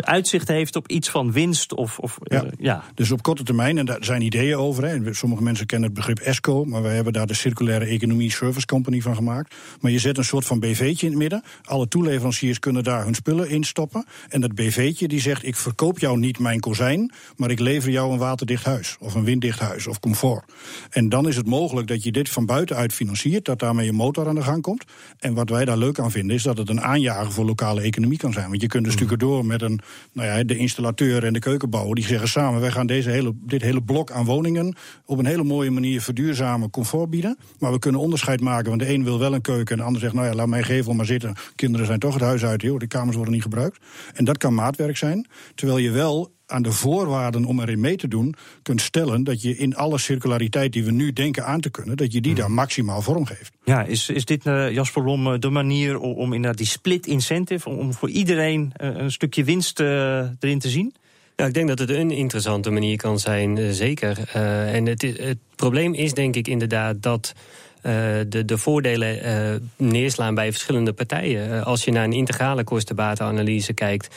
uitzicht 0.00 0.48
heeft 0.48 0.76
op 0.76 0.88
iets 0.88 1.10
van 1.10 1.32
winst. 1.32 1.74
Of, 1.74 1.98
of, 1.98 2.18
ja. 2.22 2.44
Uh, 2.44 2.50
ja. 2.58 2.84
Dus 2.94 3.10
op 3.10 3.22
korte 3.22 3.42
termijn, 3.42 3.78
en 3.78 3.86
daar 3.86 4.04
zijn 4.04 4.22
ideeën 4.22 4.56
over. 4.56 4.84
Hè. 4.84 5.14
Sommige 5.14 5.42
mensen 5.42 5.66
kennen 5.66 5.88
het 5.88 5.98
begrip 5.98 6.18
ESCO, 6.18 6.64
maar 6.64 6.82
wij 6.82 6.94
hebben 6.94 7.12
daar 7.12 7.26
de 7.26 7.34
Circulaire 7.34 7.84
Economie 7.84 8.30
Service 8.30 8.66
Company 8.66 9.00
van 9.00 9.14
gemaakt. 9.14 9.54
Maar 9.80 9.90
je 9.90 9.98
zet 9.98 10.18
een 10.18 10.24
soort 10.24 10.44
van 10.44 10.60
BV'tje 10.60 11.06
in 11.06 11.12
het 11.12 11.20
midden. 11.20 11.42
Alle 11.62 11.88
toeleveranciers 11.88 12.58
kunnen 12.58 12.84
daar 12.84 13.04
hun 13.04 13.14
spullen 13.14 13.48
in 13.48 13.64
stoppen. 13.64 14.04
En 14.28 14.40
dat 14.40 14.54
BV'tje 14.54 15.08
die 15.08 15.20
zegt: 15.20 15.46
Ik 15.46 15.56
verkoop 15.56 15.98
jou 15.98 16.18
niet 16.18 16.38
mijn 16.38 16.60
kozijn, 16.60 17.12
maar 17.36 17.50
ik 17.50 17.58
lever 17.58 17.90
jou 17.90 18.12
een 18.12 18.18
waterdicht 18.18 18.64
huis. 18.64 18.96
Of 19.00 19.14
een 19.14 19.24
winddicht 19.24 19.58
huis 19.58 19.86
of 19.86 20.00
comfort. 20.00 20.52
En 20.90 21.08
dan 21.08 21.28
is 21.28 21.36
het 21.36 21.46
mogelijk 21.46 21.86
dat 21.86 22.02
je 22.02 22.12
dit 22.12 22.28
van 22.28 22.46
buitenuit 22.46 22.92
financiert, 22.92 23.44
dat 23.44 23.58
daarmee 23.58 23.86
je 23.86 23.92
motor 23.92 24.28
aan 24.28 24.34
de 24.34 24.42
gang 24.42 24.62
komt. 24.62 24.84
En 25.18 25.34
wat 25.34 25.48
wij 25.48 25.64
daar 25.64 25.76
leuk 25.76 25.98
aan 25.98 26.10
vinden, 26.10 26.36
is 26.36 26.42
dat 26.42 26.58
het 26.58 26.68
een 26.68 26.80
aanjager 26.80 27.32
voor 27.32 27.44
lokale 27.44 27.80
economie 27.80 28.18
kan 28.18 28.32
zijn. 28.32 28.48
Want 28.48 28.60
je 28.60 28.66
kunt 28.66 28.84
dus 28.84 28.92
mm. 28.92 28.98
stukken 28.98 29.18
door 29.18 29.44
met 29.52 29.62
een, 29.62 29.80
nou 30.12 30.28
ja, 30.28 30.44
de 30.44 30.56
installateur 30.56 31.24
en 31.24 31.32
de 31.32 31.38
keukenbouwer. 31.38 31.94
Die 31.94 32.06
zeggen 32.06 32.28
samen: 32.28 32.60
wij 32.60 32.70
gaan 32.70 32.86
deze 32.86 33.10
hele, 33.10 33.32
dit 33.34 33.62
hele 33.62 33.82
blok 33.82 34.10
aan 34.10 34.24
woningen 34.24 34.74
op 35.06 35.18
een 35.18 35.26
hele 35.26 35.44
mooie 35.44 35.70
manier 35.70 36.00
verduurzamen, 36.00 36.70
comfort 36.70 37.10
bieden. 37.10 37.38
Maar 37.58 37.72
we 37.72 37.78
kunnen 37.78 38.00
onderscheid 38.00 38.40
maken, 38.40 38.68
want 38.68 38.80
de 38.80 38.92
een 38.94 39.04
wil 39.04 39.18
wel 39.18 39.34
een 39.34 39.40
keuken 39.40 39.72
en 39.72 39.78
de 39.78 39.86
ander 39.86 40.00
zegt: 40.00 40.14
nou 40.14 40.26
ja, 40.26 40.34
laat 40.34 40.46
mijn 40.46 40.64
gevel 40.64 40.92
maar 40.92 41.06
zitten. 41.06 41.34
Kinderen 41.54 41.86
zijn 41.86 41.98
toch 41.98 42.14
het 42.14 42.22
huis 42.22 42.44
uit, 42.44 42.62
joh, 42.62 42.78
de 42.78 42.86
kamers 42.86 43.16
worden 43.16 43.34
niet 43.34 43.42
gebruikt. 43.42 43.78
En 44.14 44.24
dat 44.24 44.38
kan 44.38 44.54
maatwerk 44.54 44.96
zijn. 44.96 45.26
Terwijl 45.54 45.78
je 45.78 45.90
wel 45.90 46.32
aan 46.52 46.62
de 46.62 46.72
voorwaarden 46.72 47.44
om 47.44 47.60
erin 47.60 47.80
mee 47.80 47.96
te 47.96 48.08
doen 48.08 48.34
kunt 48.62 48.80
stellen 48.80 49.24
dat 49.24 49.42
je 49.42 49.56
in 49.56 49.76
alle 49.76 49.98
circulariteit 49.98 50.72
die 50.72 50.84
we 50.84 50.90
nu 50.90 51.12
denken 51.12 51.46
aan 51.46 51.60
te 51.60 51.70
kunnen, 51.70 51.96
dat 51.96 52.12
je 52.12 52.20
die 52.20 52.34
daar 52.34 52.50
maximaal 52.50 53.02
vorm 53.02 53.24
geeft. 53.24 53.52
Ja, 53.64 53.82
is, 53.82 54.08
is 54.08 54.24
dit 54.24 54.46
uh, 54.46 54.70
Jasper 54.70 55.02
Blom 55.02 55.40
de 55.40 55.50
manier 55.50 55.98
om, 55.98 56.12
om 56.12 56.32
inderdaad 56.32 56.58
die 56.58 56.66
split 56.66 57.06
incentive, 57.06 57.68
om, 57.68 57.78
om 57.78 57.94
voor 57.94 58.10
iedereen 58.10 58.72
uh, 58.76 58.96
een 58.96 59.12
stukje 59.12 59.44
winst 59.44 59.80
uh, 59.80 60.18
erin 60.40 60.58
te 60.58 60.68
zien? 60.68 60.94
Ja, 61.36 61.46
ik 61.46 61.54
denk 61.54 61.68
dat 61.68 61.78
het 61.78 61.90
een 61.90 62.10
interessante 62.10 62.70
manier 62.70 62.96
kan 62.96 63.18
zijn, 63.18 63.74
zeker. 63.74 64.28
en 64.32 64.86
het, 64.86 65.02
het 65.02 65.38
probleem 65.56 65.94
is 65.94 66.14
denk 66.14 66.36
ik 66.36 66.48
inderdaad 66.48 67.02
dat 67.02 67.34
de, 67.82 68.42
de 68.44 68.58
voordelen 68.58 69.26
uh, 69.26 69.88
neerslaan 69.88 70.34
bij 70.34 70.50
verschillende 70.50 70.92
partijen. 70.92 71.48
Uh, 71.50 71.62
als 71.62 71.84
je 71.84 71.92
naar 71.92 72.04
een 72.04 72.12
integrale 72.12 72.64
kostenbatenanalyse 72.64 73.72
kijkt, 73.72 74.14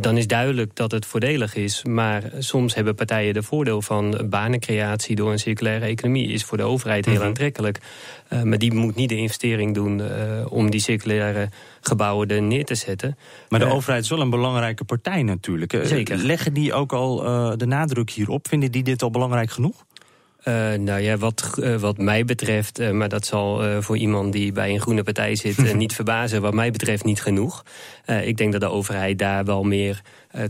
dan 0.00 0.16
is 0.16 0.26
duidelijk 0.26 0.76
dat 0.76 0.90
het 0.90 1.06
voordelig 1.06 1.54
is. 1.54 1.84
Maar 1.84 2.22
soms 2.38 2.74
hebben 2.74 2.94
partijen 2.94 3.34
de 3.34 3.42
voordeel 3.42 3.82
van 3.82 4.26
banencreatie 4.30 5.16
door 5.16 5.32
een 5.32 5.38
circulaire 5.38 5.86
economie. 5.86 6.28
Is 6.28 6.44
voor 6.44 6.56
de 6.56 6.62
overheid 6.62 7.04
heel 7.04 7.14
-hmm. 7.14 7.24
aantrekkelijk. 7.24 7.78
maar 8.44 8.58
die 8.58 8.74
moet 8.74 8.94
niet 8.94 9.08
de 9.08 9.16
investering 9.16 9.74
doen 9.74 10.02
om 10.48 10.70
die 10.70 10.80
circulaire 10.80 11.48
gebouwen 11.80 12.28
er 12.28 12.42
neer 12.42 12.64
te 12.64 12.74
zetten. 12.74 13.18
Maar 13.48 13.60
de 13.60 13.66
overheid 13.66 14.02
is 14.02 14.10
wel 14.10 14.20
een 14.20 14.30
belangrijke 14.30 14.84
partij 14.84 15.22
natuurlijk. 15.22 15.80
Zeker. 15.82 16.16
Leggen 16.16 16.52
die 16.52 16.72
ook 16.72 16.92
al 16.92 17.16
de 17.56 17.66
nadruk 17.66 18.10
hierop? 18.10 18.48
Vinden 18.48 18.72
die 18.72 18.82
dit 18.82 19.02
al 19.02 19.10
belangrijk 19.10 19.50
genoeg? 19.50 19.84
Uh, 20.44 20.72
nou 20.72 21.00
ja, 21.00 21.16
wat, 21.16 21.54
uh, 21.58 21.76
wat 21.76 21.98
mij 21.98 22.24
betreft, 22.24 22.80
uh, 22.80 22.90
maar 22.90 23.08
dat 23.08 23.26
zal 23.26 23.82
voor 23.82 23.96
iemand 23.96 24.32
die 24.32 24.52
bij 24.52 24.70
een 24.70 24.80
groene 24.80 25.02
partij 25.02 25.34
zit 25.34 25.74
niet 25.74 25.94
verbazen, 25.94 26.42
wat 26.42 26.54
mij 26.54 26.70
betreft 26.70 27.04
niet 27.04 27.22
genoeg. 27.22 27.64
ik 28.22 28.36
denk 28.36 28.52
dat 28.52 28.60
de 28.60 28.70
overheid 28.70 29.18
daar 29.18 29.44
wel 29.44 29.62
meer 29.62 30.02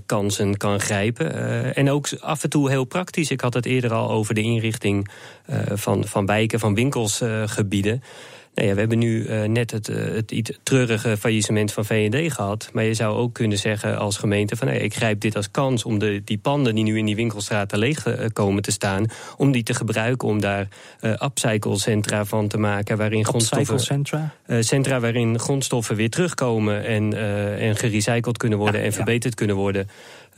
kansen 0.06 0.56
kan 0.56 0.80
grijpen. 0.80 1.34
en 1.74 1.90
ook 1.90 2.08
af 2.20 2.42
en 2.42 2.50
toe 2.50 2.70
heel 2.70 2.84
praktisch. 2.84 3.30
Ik 3.30 3.40
had 3.40 3.54
het 3.54 3.66
eerder 3.66 3.92
al 3.92 4.10
over 4.10 4.34
de 4.34 4.42
inrichting 4.42 5.08
van, 5.74 6.04
van 6.04 6.26
wijken, 6.26 6.60
van 6.60 6.74
winkelsgebieden. 6.74 8.02
Nou 8.58 8.70
ja, 8.70 8.74
we 8.74 8.80
hebben 8.80 8.98
nu 8.98 9.26
uh, 9.26 9.42
net 9.42 9.70
het, 9.70 9.88
uh, 9.88 9.96
het 9.96 10.30
iets 10.30 10.50
treurige 10.62 11.16
faillissement 11.16 11.72
van 11.72 11.84
VND 11.84 12.32
gehad. 12.32 12.70
Maar 12.72 12.84
je 12.84 12.94
zou 12.94 13.16
ook 13.16 13.34
kunnen 13.34 13.58
zeggen 13.58 13.98
als 13.98 14.16
gemeente 14.16 14.56
van... 14.56 14.68
Hey, 14.68 14.78
ik 14.78 14.94
grijp 14.94 15.20
dit 15.20 15.36
als 15.36 15.50
kans 15.50 15.84
om 15.84 15.98
de, 15.98 16.22
die 16.24 16.38
panden 16.38 16.74
die 16.74 16.84
nu 16.84 16.98
in 16.98 17.04
die 17.04 17.16
winkelstraten 17.16 17.78
leeg 17.78 18.06
uh, 18.06 18.24
komen 18.32 18.62
te 18.62 18.70
staan... 18.70 19.06
om 19.36 19.52
die 19.52 19.62
te 19.62 19.74
gebruiken 19.74 20.28
om 20.28 20.40
daar 20.40 20.68
upcycle-centra 21.00 22.24
van 22.24 22.48
te 22.48 22.58
maken... 22.58 22.96
waarin 22.96 23.24
grondstoffen, 23.24 23.80
centra? 23.80 24.34
centra 24.60 25.00
waarin 25.00 25.38
grondstoffen 25.38 25.96
weer 25.96 26.10
terugkomen... 26.10 26.84
en, 26.84 27.14
en 27.58 27.76
gerecycled 27.76 28.36
kunnen 28.36 28.58
worden 28.58 28.80
ja, 28.80 28.86
en 28.86 28.92
verbeterd 28.92 29.32
ja. 29.32 29.38
kunnen 29.38 29.56
worden... 29.56 29.88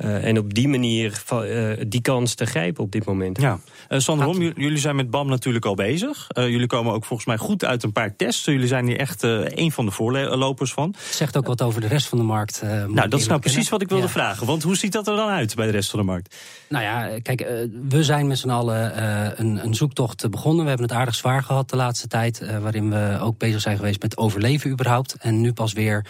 Uh, 0.05 0.25
en 0.25 0.39
op 0.39 0.55
die 0.55 0.69
manier 0.69 1.23
uh, 1.33 1.73
die 1.89 2.01
kans 2.01 2.35
te 2.35 2.47
grijpen 2.47 2.85
op 2.85 2.93
dit 2.93 3.05
moment. 3.05 3.41
Ja. 3.41 3.59
Uh, 3.89 3.99
Sander 3.99 4.27
Rom, 4.27 4.41
jullie 4.41 4.79
zijn 4.79 4.97
met 4.97 5.11
BAM 5.11 5.29
natuurlijk 5.29 5.65
al 5.65 5.75
bezig. 5.75 6.27
jullie 6.35 6.67
komen 6.67 6.93
ook 6.93 7.05
volgens 7.05 7.29
mij 7.29 7.37
goed 7.37 7.65
uit 7.65 7.83
een 7.83 7.93
paar 7.93 8.17
tests. 8.17 8.45
Jullie 8.45 8.67
zijn 8.67 8.87
hier 8.87 8.99
echt 8.99 9.23
een 9.23 9.73
van 9.73 9.87
de 9.87 9.91
voorlopers 9.91 10.73
van. 10.73 10.95
Zegt 11.11 11.37
ook 11.37 11.47
wat 11.47 11.63
over 11.63 11.81
de 11.81 11.87
rest 11.87 12.09
van 12.09 12.19
de 12.19 12.25
markt. 12.25 12.63
nou, 12.63 13.09
dat 13.09 13.21
is 13.21 13.27
nou 13.27 13.41
precies 13.41 13.69
wat 13.69 13.83
ik 13.83 13.89
wilde 13.89 14.05
ja. 14.05 14.11
vragen. 14.11 14.47
Want 14.47 14.63
hoe 14.63 14.77
ziet 14.77 14.93
dat 14.93 15.09
er 15.09 15.17
dan 15.17 15.29
uit 15.29 15.55
bij 15.55 15.67
de 15.67 15.73
rest 15.73 15.91
van 15.91 15.99
de 15.99 16.05
markt? 16.05 16.37
Nou 16.69 16.85
ja, 16.85 17.21
kijk, 17.23 17.47
we 17.89 18.05
zijn 18.05 18.27
met 18.27 18.39
z'n 18.39 18.51
allen 18.51 19.01
een, 19.41 19.65
een, 19.65 19.75
zoektocht 19.75 20.31
begonnen. 20.31 20.63
We 20.63 20.69
hebben 20.69 20.89
het 20.89 20.97
aardig 20.97 21.15
zwaar 21.15 21.43
gehad 21.43 21.71
de 21.71 21.77
laatste 21.77 22.09
tijd. 22.09 22.43
waarin 22.61 22.91
we 22.91 23.19
ook 23.21 23.39
bezig 23.39 23.61
zijn 23.61 23.77
geweest 23.77 24.03
met 24.03 24.17
overleven 24.17 24.71
überhaupt. 24.71 25.17
En 25.19 25.41
nu 25.41 25.53
pas 25.53 25.73
weer 25.73 26.07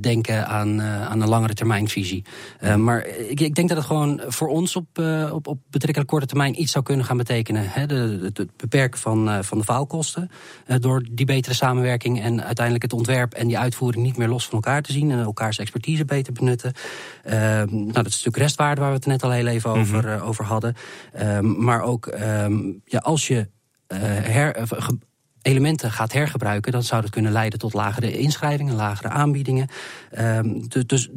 denken 0.00 0.46
aan, 0.46 0.82
aan 0.82 1.20
een 1.20 1.28
langere 1.28 1.54
termijnvisie. 1.54 2.24
maar 2.76 3.06
ik, 3.34 3.40
ik, 3.40 3.54
denk 3.54 3.68
dat 3.68 3.76
het 3.76 3.86
gewoon 3.86 4.20
voor 4.26 4.48
ons 4.48 4.76
op, 4.76 4.98
uh, 4.98 5.30
op, 5.32 5.46
op 5.46 5.58
betrekkelijk 5.70 6.10
korte 6.10 6.26
termijn 6.26 6.60
iets 6.60 6.72
zou 6.72 6.84
kunnen 6.84 7.04
gaan 7.04 7.16
betekenen. 7.16 7.64
Hè? 7.68 7.86
De, 7.86 8.30
het 8.34 8.56
beperken 8.56 9.00
van, 9.00 9.28
uh, 9.28 9.38
van 9.42 9.58
de 9.58 9.64
faalkosten. 9.64 10.30
Uh, 10.66 10.76
door 10.80 11.04
die 11.10 11.26
betere 11.26 11.54
samenwerking 11.54 12.20
en 12.20 12.44
uiteindelijk 12.44 12.84
het 12.84 12.92
ontwerp 12.92 13.32
en 13.32 13.46
die 13.46 13.58
uitvoering 13.58 14.04
niet 14.04 14.16
meer 14.16 14.28
los 14.28 14.44
van 14.44 14.54
elkaar 14.54 14.82
te 14.82 14.92
zien. 14.92 15.10
En 15.10 15.18
elkaars 15.18 15.58
expertise 15.58 16.04
beter 16.04 16.32
benutten. 16.32 16.72
nou, 17.24 17.92
dat 17.92 18.06
is 18.06 18.12
natuurlijk 18.12 18.36
restwaarde 18.36 18.80
waar 18.80 18.90
we 18.90 18.96
het 18.96 19.06
net 19.06 19.22
al 19.22 19.30
heel 19.30 19.46
even 19.46 19.70
over, 19.70 20.02
mm 20.02 20.08
-hmm. 20.08 20.20
over 20.20 20.44
hadden. 20.44 20.74
maar 21.42 21.82
ook 21.82 22.06
um, 22.06 22.80
ja, 22.84 22.98
als 22.98 23.28
je 23.28 23.48
her, 23.86 24.68
elementen 25.42 25.90
gaat 25.90 26.12
hergebruiken, 26.12 26.72
dan 26.72 26.82
zou 26.82 27.02
dat 27.02 27.10
kunnen 27.10 27.32
leiden 27.32 27.58
tot 27.58 27.72
lagere 27.72 28.18
inschrijvingen, 28.18 28.74
lagere 28.74 29.08
aanbiedingen. 29.08 29.68
Um, 30.18 30.68
dus 30.86 31.10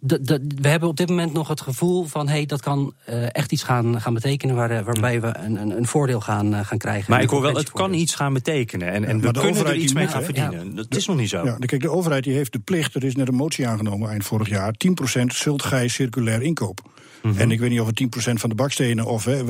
we 0.00 0.68
hebben 0.68 0.88
op 0.88 0.96
dit 0.96 1.08
moment 1.08 1.32
nog 1.32 1.48
het 1.48 1.60
gevoel 1.60 2.04
van... 2.04 2.28
hey, 2.28 2.46
dat 2.46 2.60
kan 2.60 2.94
uh, 3.08 3.34
echt 3.34 3.52
iets 3.52 3.62
gaan, 3.62 4.00
gaan 4.00 4.14
betekenen... 4.14 4.56
Waar, 4.56 4.70
eh, 4.70 4.84
waarbij 4.84 5.20
we 5.20 5.36
een, 5.36 5.56
een, 5.56 5.76
een 5.76 5.86
voordeel 5.86 6.20
gaan, 6.20 6.54
uh, 6.54 6.60
gaan 6.60 6.78
krijgen. 6.78 7.10
Maar 7.10 7.22
ik 7.22 7.28
hoor 7.28 7.42
wel, 7.42 7.54
het 7.54 7.70
kan 7.70 7.92
iets 7.92 8.14
gaan 8.14 8.32
betekenen. 8.32 8.92
En, 8.92 9.04
en 9.04 9.20
ja, 9.20 9.30
we 9.30 9.40
kunnen 9.40 9.66
er 9.66 9.74
iets 9.74 9.92
mee 9.92 10.06
gaan 10.06 10.22
verdienen. 10.22 10.68
Ja. 10.68 10.74
Dat 10.74 10.96
is 10.96 11.06
nog 11.06 11.16
niet 11.16 11.28
zo. 11.28 11.44
Ja, 11.44 11.56
kijk, 11.58 11.82
de 11.82 11.90
overheid 11.90 12.24
die 12.24 12.34
heeft 12.34 12.52
de 12.52 12.58
plicht... 12.58 12.94
er 12.94 13.04
is 13.04 13.16
net 13.16 13.28
een 13.28 13.34
motie 13.34 13.66
aangenomen 13.66 14.10
eind 14.10 14.24
vorig 14.24 14.48
jaar... 14.48 14.74
10% 15.20 15.22
zult 15.26 15.62
gij 15.62 15.88
circulair 15.88 16.42
inkoop. 16.42 16.80
Mm 17.22 17.30
-hmm. 17.30 17.40
En 17.40 17.50
ik 17.50 17.60
weet 17.60 17.70
niet 17.70 17.80
of 17.80 17.86
het 17.86 18.00
10% 18.30 18.32
van 18.32 18.50
de 18.50 18.56
bakstenen 18.56 19.06
of 19.06 19.24
hè, 19.24 19.42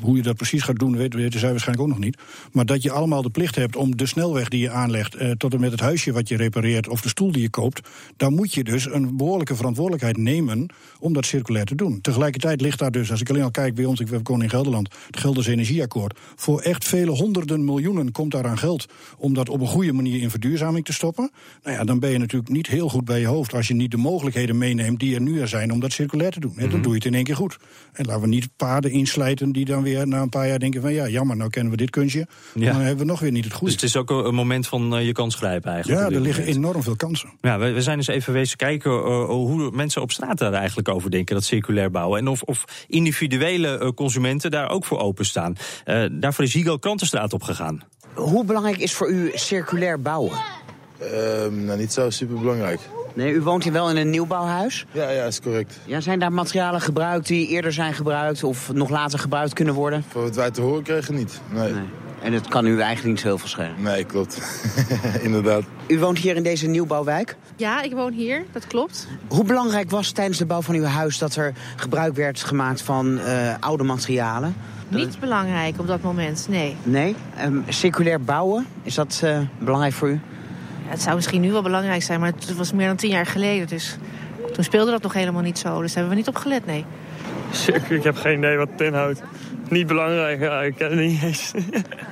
hoe 0.00 0.16
je 0.16 0.22
dat 0.22 0.36
precies 0.36 0.62
gaat 0.62 0.78
doen, 0.78 0.96
weten, 0.96 1.20
weten 1.20 1.40
zij 1.40 1.50
waarschijnlijk 1.50 1.88
ook 1.88 1.94
nog 1.94 2.04
niet. 2.04 2.18
Maar 2.52 2.66
dat 2.66 2.82
je 2.82 2.90
allemaal 2.90 3.22
de 3.22 3.30
plicht 3.30 3.54
hebt 3.54 3.76
om 3.76 3.96
de 3.96 4.06
snelweg 4.06 4.48
die 4.48 4.60
je 4.60 4.70
aanlegt, 4.70 5.14
eh, 5.14 5.30
tot 5.30 5.54
en 5.54 5.60
met 5.60 5.70
het 5.70 5.80
huisje 5.80 6.12
wat 6.12 6.28
je 6.28 6.36
repareert 6.36 6.88
of 6.88 7.00
de 7.00 7.08
stoel 7.08 7.32
die 7.32 7.42
je 7.42 7.50
koopt, 7.50 7.88
dan 8.16 8.34
moet 8.34 8.54
je 8.54 8.64
dus 8.64 8.92
een 8.92 9.16
behoorlijke 9.16 9.56
verantwoordelijkheid 9.56 10.16
nemen 10.16 10.66
om 10.98 11.12
dat 11.12 11.26
circulair 11.26 11.64
te 11.64 11.74
doen. 11.74 12.00
Tegelijkertijd 12.00 12.60
ligt 12.60 12.78
daar 12.78 12.90
dus, 12.90 13.10
als 13.10 13.20
ik 13.20 13.30
alleen 13.30 13.42
al 13.42 13.50
kijk 13.50 13.74
bij 13.74 13.84
ons, 13.84 14.00
ik 14.00 14.08
woon 14.22 14.42
in 14.42 14.50
Gelderland, 14.50 14.88
het 15.06 15.20
Gelders 15.20 15.46
Energieakkoord, 15.46 16.18
voor 16.36 16.60
echt 16.60 16.84
vele 16.84 17.10
honderden 17.10 17.64
miljoenen 17.64 18.12
komt 18.12 18.30
daar 18.30 18.46
aan 18.46 18.58
geld 18.58 18.86
om 19.18 19.34
dat 19.34 19.48
op 19.48 19.60
een 19.60 19.66
goede 19.66 19.92
manier 19.92 20.20
in 20.20 20.30
verduurzaming 20.30 20.84
te 20.84 20.92
stoppen. 20.92 21.30
Nou 21.62 21.76
ja, 21.76 21.84
dan 21.84 21.98
ben 21.98 22.10
je 22.10 22.18
natuurlijk 22.18 22.52
niet 22.52 22.66
heel 22.66 22.88
goed 22.88 23.04
bij 23.04 23.20
je 23.20 23.26
hoofd 23.26 23.54
als 23.54 23.68
je 23.68 23.74
niet 23.74 23.90
de 23.90 23.96
mogelijkheden 23.96 24.58
meeneemt 24.58 25.00
die 25.00 25.14
er 25.14 25.20
nu 25.20 25.40
er 25.40 25.48
zijn 25.48 25.72
om 25.72 25.80
dat 25.80 25.92
circulair 25.92 26.30
te 26.30 26.40
doen. 26.40 26.52
Mm 26.52 26.58
-hmm. 26.58 26.70
Dan 26.70 26.82
doe 26.82 26.90
je 26.90 26.96
het 26.96 27.06
in 27.06 27.13
in 27.14 27.20
één 27.20 27.24
keer 27.28 27.36
goed. 27.42 27.56
En 27.92 28.04
laten 28.04 28.22
we 28.22 28.28
niet 28.28 28.48
paarden 28.56 28.90
inslijten 28.90 29.52
die 29.52 29.64
dan 29.64 29.82
weer 29.82 30.08
na 30.08 30.20
een 30.20 30.28
paar 30.28 30.48
jaar 30.48 30.58
denken 30.58 30.80
van 30.80 30.92
ja, 30.92 31.08
jammer, 31.08 31.36
nou 31.36 31.50
kennen 31.50 31.70
we 31.70 31.76
dit 31.76 31.90
kunstje. 31.90 32.26
Maar 32.54 32.72
dan 32.72 32.80
hebben 32.80 33.06
we 33.06 33.10
nog 33.10 33.20
weer 33.20 33.30
niet 33.30 33.44
het 33.44 33.52
goede. 33.52 33.72
Dus 33.72 33.82
het 33.82 33.90
is 33.90 33.96
ook 33.96 34.10
een 34.10 34.34
moment 34.34 34.66
van 34.66 34.98
uh, 34.98 35.06
je 35.06 35.12
kans 35.12 35.34
grijpen 35.34 35.72
eigenlijk. 35.72 36.00
Ja, 36.00 36.16
er 36.16 36.20
liggen 36.20 36.44
moment. 36.44 36.64
enorm 36.64 36.82
veel 36.82 36.96
kansen. 36.96 37.32
Ja, 37.40 37.58
we, 37.58 37.70
we 37.70 37.82
zijn 37.82 37.98
dus 37.98 38.06
even 38.06 38.32
wezen 38.32 38.56
kijken 38.56 38.90
uh, 38.92 39.24
hoe 39.24 39.70
mensen 39.70 40.02
op 40.02 40.12
straat 40.12 40.38
daar 40.38 40.52
eigenlijk 40.52 40.88
over 40.88 41.10
denken, 41.10 41.34
dat 41.34 41.44
circulair 41.44 41.90
bouwen. 41.90 42.18
En 42.18 42.28
of, 42.28 42.42
of 42.42 42.64
individuele 42.88 43.80
uh, 43.82 43.88
consumenten 43.88 44.50
daar 44.50 44.70
ook 44.70 44.84
voor 44.84 44.98
openstaan. 44.98 45.56
daarvoor 46.12 46.44
is 46.44 46.54
Higo 46.54 46.76
Krantenstraat 46.76 47.32
opgegaan. 47.32 47.82
Hoe 48.14 48.44
belangrijk 48.44 48.78
is 48.78 48.92
voor 48.92 49.10
u 49.10 49.30
circulair 49.34 50.00
bouwen? 50.00 50.38
Ehm, 50.98 51.64
nou, 51.64 51.78
niet 51.78 51.92
zo 51.92 52.10
super 52.10 52.38
belangrijk. 52.38 52.80
Nee, 53.14 53.32
u 53.32 53.42
woont 53.42 53.62
hier 53.62 53.72
wel 53.72 53.90
in 53.90 53.96
een 53.96 54.10
nieuwbouwhuis? 54.10 54.86
Ja, 54.92 55.10
ja, 55.10 55.24
is 55.24 55.40
correct. 55.40 55.78
Ja, 55.84 56.00
zijn 56.00 56.18
daar 56.18 56.32
materialen 56.32 56.80
gebruikt 56.80 57.26
die 57.26 57.48
eerder 57.48 57.72
zijn 57.72 57.94
gebruikt 57.94 58.44
of 58.44 58.72
nog 58.72 58.90
later 58.90 59.18
gebruikt 59.18 59.52
kunnen 59.52 59.74
worden? 59.74 60.04
Voor 60.08 60.22
wat 60.22 60.36
wij 60.36 60.50
te 60.50 60.60
horen 60.60 60.82
kregen 60.82 61.14
niet, 61.14 61.40
nee. 61.50 61.72
nee. 61.72 61.82
En 62.22 62.32
het 62.32 62.48
kan 62.48 62.66
u 62.66 62.80
eigenlijk 62.80 63.16
niet 63.16 63.22
heel 63.22 63.38
veel 63.38 63.48
schelen? 63.48 63.74
Nee, 63.78 64.04
klopt. 64.04 64.40
Inderdaad. 65.22 65.62
U 65.86 65.98
woont 65.98 66.18
hier 66.18 66.36
in 66.36 66.42
deze 66.42 66.66
nieuwbouwwijk? 66.66 67.36
Ja, 67.56 67.82
ik 67.82 67.92
woon 67.92 68.12
hier, 68.12 68.44
dat 68.52 68.66
klopt. 68.66 69.08
Hoe 69.28 69.44
belangrijk 69.44 69.90
was 69.90 70.10
tijdens 70.10 70.38
de 70.38 70.46
bouw 70.46 70.62
van 70.62 70.74
uw 70.74 70.84
huis 70.84 71.18
dat 71.18 71.36
er 71.36 71.52
gebruik 71.76 72.14
werd 72.14 72.42
gemaakt 72.42 72.82
van 72.82 73.18
uh, 73.18 73.54
oude 73.60 73.84
materialen? 73.84 74.54
Niet 74.88 75.20
belangrijk 75.20 75.78
op 75.78 75.86
dat 75.86 76.02
moment, 76.02 76.46
nee. 76.48 76.76
Nee? 76.82 77.16
Um, 77.44 77.64
circulair 77.68 78.20
bouwen, 78.20 78.66
is 78.82 78.94
dat 78.94 79.20
uh, 79.24 79.38
belangrijk 79.58 79.94
voor 79.94 80.08
u? 80.08 80.20
Het 80.94 81.02
zou 81.02 81.14
misschien 81.14 81.40
nu 81.40 81.52
wel 81.52 81.62
belangrijk 81.62 82.02
zijn, 82.02 82.20
maar 82.20 82.32
het 82.32 82.56
was 82.56 82.72
meer 82.72 82.86
dan 82.86 82.96
tien 82.96 83.10
jaar 83.10 83.26
geleden. 83.26 83.66
Dus 83.66 83.96
toen 84.52 84.64
speelde 84.64 84.90
dat 84.90 85.02
nog 85.02 85.12
helemaal 85.12 85.42
niet 85.42 85.58
zo. 85.58 85.80
Dus 85.80 85.92
daar 85.92 86.02
hebben 86.02 86.10
we 86.10 86.16
niet 86.16 86.28
op 86.28 86.36
gelet, 86.36 86.66
nee. 86.66 86.84
Ik 87.88 88.02
heb 88.02 88.16
geen 88.16 88.38
idee 88.38 88.56
wat 88.56 88.68
het 88.70 88.80
inhoudt. 88.80 89.22
Niet 89.68 89.86
belangrijk, 89.86 90.40
ja, 90.40 90.62
ik 90.62 90.74
ken 90.74 90.90
het 90.90 90.98
niet 90.98 91.22
eens. 91.22 91.52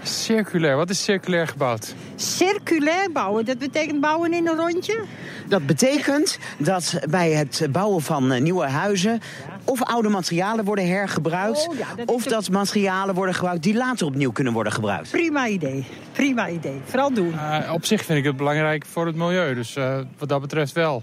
Circulair, 0.02 0.76
wat 0.76 0.90
is 0.90 1.04
circulair 1.04 1.46
gebouwd? 1.46 1.94
Circulair 2.16 3.12
bouwen, 3.12 3.44
dat 3.44 3.58
betekent 3.58 4.00
bouwen 4.00 4.32
in 4.32 4.46
een 4.46 4.56
rondje? 4.56 5.04
Dat 5.52 5.66
betekent 5.66 6.38
dat 6.58 6.98
bij 7.10 7.30
het 7.30 7.66
bouwen 7.72 8.02
van 8.02 8.42
nieuwe 8.42 8.66
huizen 8.66 9.20
of 9.64 9.82
oude 9.82 10.08
materialen 10.08 10.64
worden 10.64 10.88
hergebruikt... 10.88 11.68
Oh, 11.68 11.78
ja, 11.78 11.94
dat 11.94 12.08
of 12.08 12.24
dat 12.24 12.50
materialen 12.50 13.14
worden 13.14 13.34
gebruikt 13.34 13.62
die 13.62 13.74
later 13.74 14.06
opnieuw 14.06 14.32
kunnen 14.32 14.52
worden 14.52 14.72
gebruikt. 14.72 15.10
Prima 15.10 15.46
idee, 15.46 15.84
prima 16.12 16.48
idee. 16.48 16.80
Vooral 16.84 17.14
doen. 17.14 17.32
Uh, 17.32 17.70
op 17.72 17.84
zich 17.84 18.04
vind 18.04 18.18
ik 18.18 18.24
het 18.24 18.36
belangrijk 18.36 18.86
voor 18.86 19.06
het 19.06 19.16
milieu, 19.16 19.54
dus 19.54 19.76
uh, 19.76 19.98
wat 20.18 20.28
dat 20.28 20.40
betreft 20.40 20.72
wel. 20.72 21.02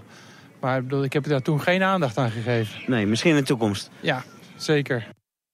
Maar 0.60 0.82
ik 1.02 1.12
heb 1.12 1.24
daar 1.24 1.42
toen 1.42 1.60
geen 1.60 1.82
aandacht 1.82 2.18
aan 2.18 2.30
gegeven. 2.30 2.80
Nee, 2.86 3.06
misschien 3.06 3.30
in 3.30 3.36
de 3.36 3.42
toekomst. 3.42 3.90
Ja, 4.00 4.22
zeker. 4.56 5.06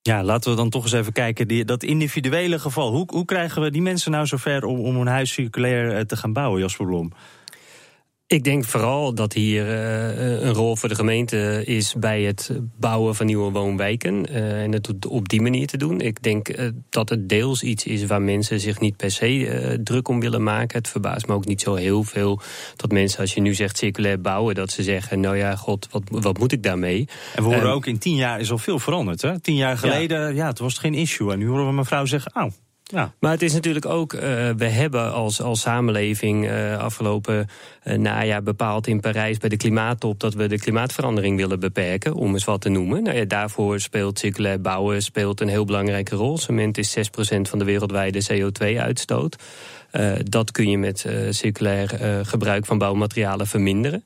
Ja, 0.03 0.23
laten 0.23 0.51
we 0.51 0.57
dan 0.57 0.71
toch 0.71 0.83
eens 0.83 0.93
even 0.93 1.13
kijken. 1.13 1.49
Die, 1.49 1.65
dat 1.65 1.83
individuele 1.83 2.59
geval. 2.59 2.93
Hoe, 2.93 3.05
hoe 3.07 3.25
krijgen 3.25 3.63
we 3.63 3.71
die 3.71 3.83
mensen 3.83 4.11
nou 4.11 4.27
zover 4.27 4.65
om, 4.65 4.81
om 4.81 4.97
een 4.97 5.07
huis 5.07 5.33
circulair 5.33 5.97
eh, 5.97 6.01
te 6.01 6.17
gaan 6.17 6.33
bouwen, 6.33 6.61
Jasper 6.61 6.87
Blom? 6.87 7.13
Ik 8.29 8.45
denk 8.45 8.65
vooral 8.65 9.15
dat 9.15 9.33
hier 9.33 9.67
uh, 9.67 10.41
een 10.43 10.53
rol 10.53 10.77
voor 10.77 10.89
de 10.89 10.95
gemeente 10.95 11.63
is 11.65 11.95
bij 11.95 12.23
het 12.23 12.51
bouwen 12.79 13.15
van 13.15 13.27
nieuwe 13.27 13.51
woonwijken. 13.51 14.27
Uh, 14.31 14.63
en 14.63 14.73
het 14.73 15.07
op 15.07 15.29
die 15.29 15.41
manier 15.41 15.67
te 15.67 15.77
doen. 15.77 16.01
Ik 16.01 16.23
denk 16.23 16.49
uh, 16.49 16.69
dat 16.89 17.09
het 17.09 17.29
deels 17.29 17.63
iets 17.63 17.85
is 17.85 18.07
waar 18.07 18.23
mensen 18.23 18.61
zich 18.61 18.81
niet 18.81 18.97
per 18.97 19.11
se 19.11 19.81
druk 19.85 20.09
om 20.09 20.21
willen 20.21 20.43
maken. 20.43 20.79
Het 20.79 20.89
verbaast 20.89 21.27
me 21.27 21.35
ook 21.35 21.47
niet 21.47 21.61
zo 21.61 21.75
heel 21.75 22.03
veel 22.03 22.41
dat 22.77 22.93
mensen, 22.93 23.21
als 23.21 23.35
je 23.35 23.41
nu 23.41 23.55
zegt 23.55 23.77
circulair 23.77 24.21
bouwen, 24.21 24.55
dat 24.55 24.71
ze 24.71 24.83
zeggen: 24.83 25.21
Nou 25.21 25.37
ja, 25.37 25.57
god, 25.57 25.89
wat, 25.91 26.03
wat 26.11 26.39
moet 26.39 26.53
ik 26.53 26.63
daarmee? 26.63 27.09
En 27.35 27.43
we 27.43 27.55
horen 27.55 27.73
ook 27.73 27.87
in 27.87 27.99
tien 27.99 28.17
jaar 28.17 28.41
is 28.41 28.51
al 28.51 28.59
veel 28.59 28.79
veranderd. 28.79 29.23
Hè? 29.23 29.41
Tien 29.41 29.57
jaar 29.57 29.79
geleden, 29.79 30.21
ja, 30.21 30.29
ja 30.29 30.47
het 30.47 30.59
was 30.59 30.79
geen 30.79 30.95
issue. 30.95 31.33
En 31.33 31.39
nu 31.39 31.49
horen 31.49 31.67
we 31.67 31.73
mevrouw 31.73 32.05
zeggen: 32.05 32.33
Oh, 32.35 32.51
Maar 32.93 33.31
het 33.31 33.43
is 33.43 33.53
natuurlijk 33.53 33.87
ook, 33.87 34.13
uh, 34.13 34.21
we 34.57 34.67
hebben 34.67 35.13
als, 35.13 35.41
als 35.41 35.61
samenleving 35.61 36.45
uh, 36.45 36.79
afgelopen 36.79 37.47
uh, 37.85 37.95
najaar 37.95 38.43
bepaald 38.43 38.87
in 38.87 39.01
Parijs 39.01 39.39
bij 39.39 39.49
de 39.49 39.57
klimaattop 39.57 40.21
dat 40.21 40.35
we 40.35 40.47
de 40.47 40.59
klimaatverandering 40.59 41.37
willen 41.37 41.61
beperken, 41.61 42.15
om 42.15 42.33
eens 42.33 42.45
wat 42.45 42.61
te 42.61 42.69
noemen. 42.69 43.03
Nou 43.03 43.17
ja, 43.17 43.25
daarvoor 43.25 43.81
speelt 43.81 44.19
circulair 44.19 44.61
bouwen 44.61 45.03
speelt 45.03 45.41
een 45.41 45.49
heel 45.49 45.65
belangrijke 45.65 46.17
rol. 46.17 46.39
Cement 46.39 46.79
is 46.79 46.97
6% 46.97 47.01
van 47.43 47.59
de 47.59 47.65
wereldwijde 47.65 48.27
CO2-uitstoot. 48.33 49.37
dat 50.25 50.51
kun 50.51 50.71
je 50.71 50.79
met 50.79 51.07
circulair 51.31 51.99
gebruik 52.27 52.67
van 52.67 52.79
bouwmaterialen 52.79 53.47
verminderen. 53.47 54.05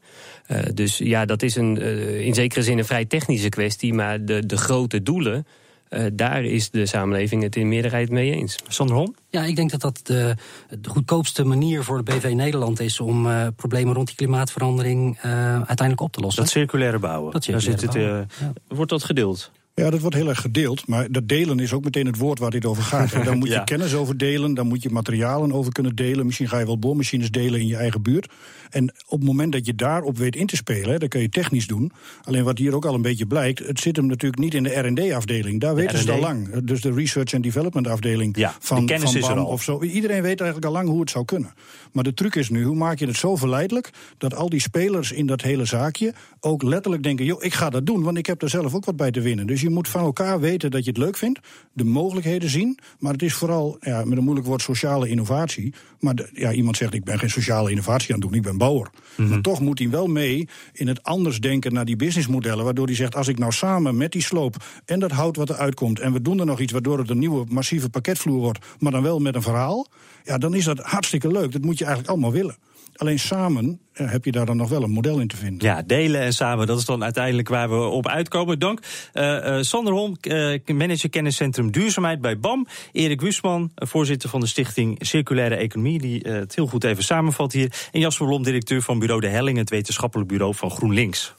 dus 0.74 0.98
ja, 0.98 1.24
dat 1.24 1.42
is 1.42 1.56
een, 1.56 1.76
in 2.24 2.34
zekere 2.34 2.62
zin 2.62 2.78
een 2.78 2.84
vrij 2.84 3.04
technische 3.04 3.48
kwestie, 3.48 3.94
maar 3.94 4.24
de, 4.24 4.46
de 4.46 4.56
grote 4.56 5.02
doelen 5.02 5.46
Uh, 5.90 6.06
daar 6.12 6.44
is 6.44 6.70
de 6.70 6.86
samenleving 6.86 7.42
het 7.42 7.56
in 7.56 7.68
meerderheid 7.68 8.10
mee 8.10 8.34
eens. 8.34 8.56
Sander 8.68 8.96
Hom? 8.96 9.14
Ja, 9.28 9.44
ik 9.44 9.56
denk 9.56 9.70
dat 9.70 9.80
dat 9.80 10.00
de, 10.02 10.34
de 10.80 10.88
goedkoopste 10.88 11.44
manier 11.44 11.84
voor 11.84 12.04
de 12.04 12.12
BV 12.12 12.32
Nederland 12.34 12.80
is 12.80 13.00
om 13.00 13.26
uh, 13.26 13.46
problemen 13.56 13.94
rond 13.94 14.06
die 14.06 14.16
klimaatverandering 14.16 15.16
uh, 15.16 15.22
uiteindelijk 15.54 16.00
op 16.00 16.12
te 16.12 16.20
lossen. 16.20 16.42
Dat 16.42 16.52
circulaire 16.52 16.98
bouwen. 16.98 17.32
Dat 17.32 17.44
circulaire 17.44 17.86
Daar 17.86 17.92
zit 17.92 18.02
het, 18.02 18.26
ja. 18.40 18.76
Wordt 18.76 18.90
dat 18.90 19.04
gedeeld? 19.04 19.50
Ja, 19.74 19.90
dat 19.90 20.00
wordt 20.00 20.16
heel 20.16 20.28
erg 20.28 20.40
gedeeld. 20.40 20.86
Maar 20.86 21.12
dat 21.12 21.28
delen 21.28 21.58
is 21.58 21.72
ook 21.72 21.84
meteen 21.84 22.06
het 22.06 22.16
woord 22.16 22.38
waar 22.38 22.50
dit 22.50 22.66
over 22.66 22.82
gaat. 22.82 23.12
En 23.12 23.24
dan 23.24 23.38
moet 23.38 23.48
je 23.54 23.54
ja. 23.54 23.64
kennis 23.64 23.94
over 23.94 24.16
delen, 24.16 24.54
dan 24.54 24.66
moet 24.66 24.82
je 24.82 24.90
materialen 24.90 25.52
over 25.52 25.72
kunnen 25.72 25.94
delen. 25.94 26.26
Misschien 26.26 26.48
ga 26.48 26.58
je 26.58 26.66
wel 26.66 26.78
boormachines 26.78 27.30
delen 27.30 27.60
in 27.60 27.66
je 27.66 27.76
eigen 27.76 28.02
buurt. 28.02 28.32
En 28.70 28.94
op 29.06 29.18
het 29.18 29.28
moment 29.28 29.52
dat 29.52 29.66
je 29.66 29.74
daarop 29.74 30.18
weet 30.18 30.36
in 30.36 30.46
te 30.46 30.56
spelen, 30.56 31.00
dan 31.00 31.08
kun 31.08 31.20
je 31.20 31.28
technisch 31.28 31.66
doen. 31.66 31.92
Alleen 32.22 32.44
wat 32.44 32.58
hier 32.58 32.74
ook 32.74 32.84
al 32.84 32.94
een 32.94 33.02
beetje 33.02 33.26
blijkt, 33.26 33.58
het 33.66 33.80
zit 33.80 33.96
hem 33.96 34.06
natuurlijk 34.06 34.42
niet 34.42 34.54
in 34.54 34.62
de 34.62 34.78
RD-afdeling. 34.78 35.60
Daar 35.60 35.74
weten 35.74 35.98
ze 35.98 36.12
al 36.12 36.20
lang. 36.20 36.64
Dus 36.64 36.80
de 36.80 36.92
Research 36.92 37.34
and 37.34 37.42
Development 37.42 37.86
afdeling 37.86 38.36
ja, 38.36 38.54
van, 38.58 38.80
de 38.80 38.84
kennis 38.84 39.10
van 39.10 39.20
is 39.20 39.28
er 39.28 39.36
al. 39.36 39.46
of 39.46 39.62
zo. 39.62 39.82
Iedereen 39.82 40.22
weet 40.22 40.40
eigenlijk 40.40 40.64
al 40.64 40.72
lang 40.72 40.88
hoe 40.88 41.00
het 41.00 41.10
zou 41.10 41.24
kunnen. 41.24 41.54
Maar 41.92 42.04
de 42.04 42.14
truc 42.14 42.34
is 42.34 42.48
nu, 42.48 42.64
hoe 42.64 42.76
maak 42.76 42.98
je 42.98 43.06
het 43.06 43.16
zo 43.16 43.36
verleidelijk 43.36 43.90
dat 44.18 44.34
al 44.34 44.48
die 44.48 44.60
spelers 44.60 45.12
in 45.12 45.26
dat 45.26 45.42
hele 45.42 45.64
zaakje 45.64 46.14
ook 46.40 46.62
letterlijk 46.62 47.02
denken: 47.02 47.24
joh, 47.24 47.44
ik 47.44 47.54
ga 47.54 47.70
dat 47.70 47.86
doen, 47.86 48.02
want 48.02 48.18
ik 48.18 48.26
heb 48.26 48.42
er 48.42 48.50
zelf 48.50 48.74
ook 48.74 48.84
wat 48.84 48.96
bij 48.96 49.10
te 49.10 49.20
winnen. 49.20 49.46
Dus 49.46 49.59
je 49.60 49.70
moet 49.70 49.88
van 49.88 50.00
elkaar 50.00 50.40
weten 50.40 50.70
dat 50.70 50.84
je 50.84 50.90
het 50.90 50.98
leuk 50.98 51.16
vindt, 51.16 51.40
de 51.72 51.84
mogelijkheden 51.84 52.50
zien. 52.50 52.78
Maar 52.98 53.12
het 53.12 53.22
is 53.22 53.34
vooral, 53.34 53.76
ja, 53.80 54.04
met 54.04 54.18
een 54.18 54.24
moeilijk 54.24 54.46
woord, 54.46 54.62
sociale 54.62 55.08
innovatie. 55.08 55.74
Maar 56.00 56.14
de, 56.14 56.28
ja, 56.32 56.52
iemand 56.52 56.76
zegt: 56.76 56.94
ik 56.94 57.04
ben 57.04 57.18
geen 57.18 57.30
sociale 57.30 57.70
innovatie 57.70 58.14
aan 58.14 58.20
het 58.20 58.28
doen, 58.28 58.38
ik 58.38 58.42
ben 58.42 58.58
bouwer. 58.58 58.90
Mm 58.92 59.00
-hmm. 59.16 59.28
Maar 59.28 59.40
toch 59.40 59.60
moet 59.60 59.78
hij 59.78 59.90
wel 59.90 60.06
mee 60.06 60.48
in 60.72 60.88
het 60.88 61.02
anders 61.02 61.40
denken 61.40 61.72
naar 61.72 61.84
die 61.84 61.96
businessmodellen. 61.96 62.64
Waardoor 62.64 62.86
hij 62.86 62.94
zegt: 62.94 63.16
als 63.16 63.28
ik 63.28 63.38
nou 63.38 63.52
samen 63.52 63.96
met 63.96 64.12
die 64.12 64.22
sloop 64.22 64.56
en 64.84 65.00
dat 65.00 65.10
hout 65.10 65.36
wat 65.36 65.50
eruit 65.50 65.74
komt. 65.74 66.00
en 66.00 66.12
we 66.12 66.22
doen 66.22 66.40
er 66.40 66.46
nog 66.46 66.60
iets 66.60 66.72
waardoor 66.72 66.98
het 66.98 67.10
een 67.10 67.18
nieuwe 67.18 67.44
massieve 67.48 67.88
pakketvloer 67.88 68.40
wordt. 68.40 68.66
maar 68.78 68.92
dan 68.92 69.02
wel 69.02 69.18
met 69.18 69.34
een 69.34 69.42
verhaal. 69.42 69.86
Ja, 70.24 70.38
dan 70.38 70.54
is 70.54 70.64
dat 70.64 70.78
hartstikke 70.78 71.28
leuk. 71.28 71.52
Dat 71.52 71.62
moet 71.62 71.78
je 71.78 71.84
eigenlijk 71.84 72.12
allemaal 72.12 72.32
willen. 72.32 72.56
Alleen 73.00 73.18
samen 73.18 73.80
heb 73.92 74.24
je 74.24 74.32
daar 74.32 74.46
dan 74.46 74.56
nog 74.56 74.68
wel 74.68 74.82
een 74.82 74.90
model 74.90 75.18
in 75.18 75.28
te 75.28 75.36
vinden. 75.36 75.68
Ja, 75.68 75.82
delen 75.82 76.20
en 76.20 76.32
samen, 76.32 76.66
dat 76.66 76.78
is 76.78 76.84
dan 76.84 77.02
uiteindelijk 77.02 77.48
waar 77.48 77.70
we 77.70 77.76
op 77.76 78.08
uitkomen. 78.08 78.58
Dank. 78.58 78.80
Uh, 79.14 79.22
uh, 79.24 79.56
Sander 79.60 79.92
Holm, 79.92 80.16
uh, 80.22 80.58
manager 80.66 81.10
kenniscentrum 81.10 81.70
Duurzaamheid 81.70 82.20
bij 82.20 82.38
BAM. 82.38 82.66
Erik 82.92 83.20
Wusman, 83.20 83.70
voorzitter 83.74 84.28
van 84.28 84.40
de 84.40 84.46
stichting 84.46 84.96
Circulaire 85.00 85.54
Economie... 85.54 85.98
die 85.98 86.20
het 86.28 86.54
heel 86.54 86.66
goed 86.66 86.84
even 86.84 87.04
samenvat 87.04 87.52
hier. 87.52 87.72
En 87.92 88.00
Jasper 88.00 88.26
Blom, 88.26 88.42
directeur 88.42 88.82
van 88.82 88.98
bureau 88.98 89.20
De 89.20 89.28
Helling... 89.28 89.58
het 89.58 89.70
wetenschappelijk 89.70 90.28
bureau 90.28 90.54
van 90.54 90.70
GroenLinks. 90.70 91.34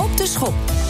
Op 0.00 0.16
de 0.16 0.26
schop. 0.26 0.87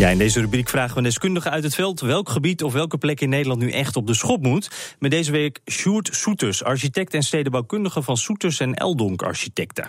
Ja, 0.00 0.08
in 0.08 0.18
deze 0.18 0.40
rubriek 0.40 0.68
vragen 0.68 0.92
we 0.92 0.98
een 0.98 1.04
deskundige 1.04 1.50
uit 1.50 1.62
het 1.62 1.74
veld 1.74 2.00
welk 2.00 2.28
gebied 2.28 2.62
of 2.62 2.72
welke 2.72 2.98
plek 2.98 3.20
in 3.20 3.28
Nederland 3.28 3.60
nu 3.60 3.70
echt 3.70 3.96
op 3.96 4.06
de 4.06 4.14
schop 4.14 4.42
moet. 4.42 4.70
Met 4.98 5.10
deze 5.10 5.32
week 5.32 5.60
Sjoerd 5.70 6.08
Soeters, 6.12 6.64
architect 6.64 7.14
en 7.14 7.22
stedenbouwkundige 7.22 8.02
van 8.02 8.16
Soeters 8.16 8.60
en 8.60 8.74
Eldonk 8.74 9.22
Architecten. 9.22 9.88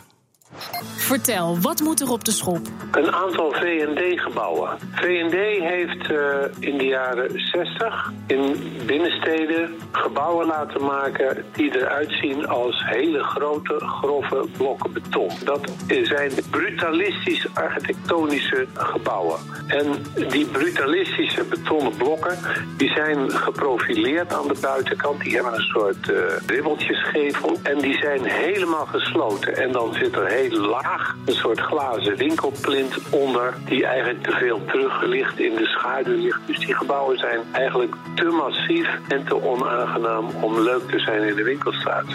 Vertel, 1.12 1.60
wat 1.60 1.80
moet 1.80 2.02
er 2.02 2.12
op 2.12 2.24
de 2.26 2.32
schop? 2.32 2.60
Een 2.91 3.12
aantal 3.12 3.52
V&D-gebouwen. 3.52 4.69
V&D 4.91 5.36
heeft 5.63 6.10
uh, 6.10 6.17
in 6.60 6.78
de 6.78 6.86
jaren 6.86 7.32
60 7.32 8.12
in 8.28 8.71
binnensteden 8.86 9.76
gebouwen 9.91 10.47
laten 10.47 10.86
maken 10.86 11.45
die 11.52 11.76
eruit 11.76 12.12
zien 12.21 12.47
als 12.47 12.84
hele 12.86 13.24
grote, 13.24 13.76
grove 13.80 14.47
blokken 14.58 14.93
beton. 14.93 15.30
Dat 15.43 15.71
zijn 16.04 16.32
brutalistisch 16.50 17.47
architectonische 17.54 18.67
gebouwen. 18.74 19.39
En 19.67 19.88
die 20.30 20.45
brutalistische 20.45 21.43
betonnen 21.43 21.95
blokken, 21.97 22.38
die 22.78 22.89
zijn 22.89 23.32
geprofileerd 23.32 24.34
aan 24.34 24.47
de 24.47 24.60
buitenkant. 24.62 25.21
Die 25.21 25.34
hebben 25.34 25.54
een 25.54 25.69
soort 25.74 26.10
uh, 26.10 26.17
ribbeltjesgevel 26.47 27.60
en 27.63 27.78
die 27.78 27.97
zijn 27.97 28.26
helemaal 28.26 28.86
gesloten. 28.86 29.56
En 29.56 29.71
dan 29.71 29.93
zit 29.93 30.15
er 30.15 30.28
heel 30.28 30.60
laag 30.60 31.00
een 31.25 31.33
soort 31.33 31.59
glazen 31.59 32.17
winkelplint 32.17 32.95
onder 33.09 33.53
die 33.65 33.85
eigenlijk 33.85 34.23
te 34.23 34.31
veel 34.31 34.61
terug 34.65 35.01
ligt 35.01 35.39
in 35.39 35.55
de 35.55 35.65
schaduw 35.65 36.15
ligt. 36.15 36.39
Dus 36.45 36.59
die 36.59 36.75
gebouwen 36.75 37.17
zijn 37.17 37.39
eigenlijk 37.51 37.95
te 38.15 38.25
massief 38.25 38.87
en 39.07 39.23
te 39.25 39.43
onaangenaam 39.43 40.29
om 40.41 40.59
leuk 40.59 40.89
te 40.89 40.99
zijn 40.99 41.23
in 41.23 41.35
de 41.35 41.43
winkelstraat. 41.43 42.05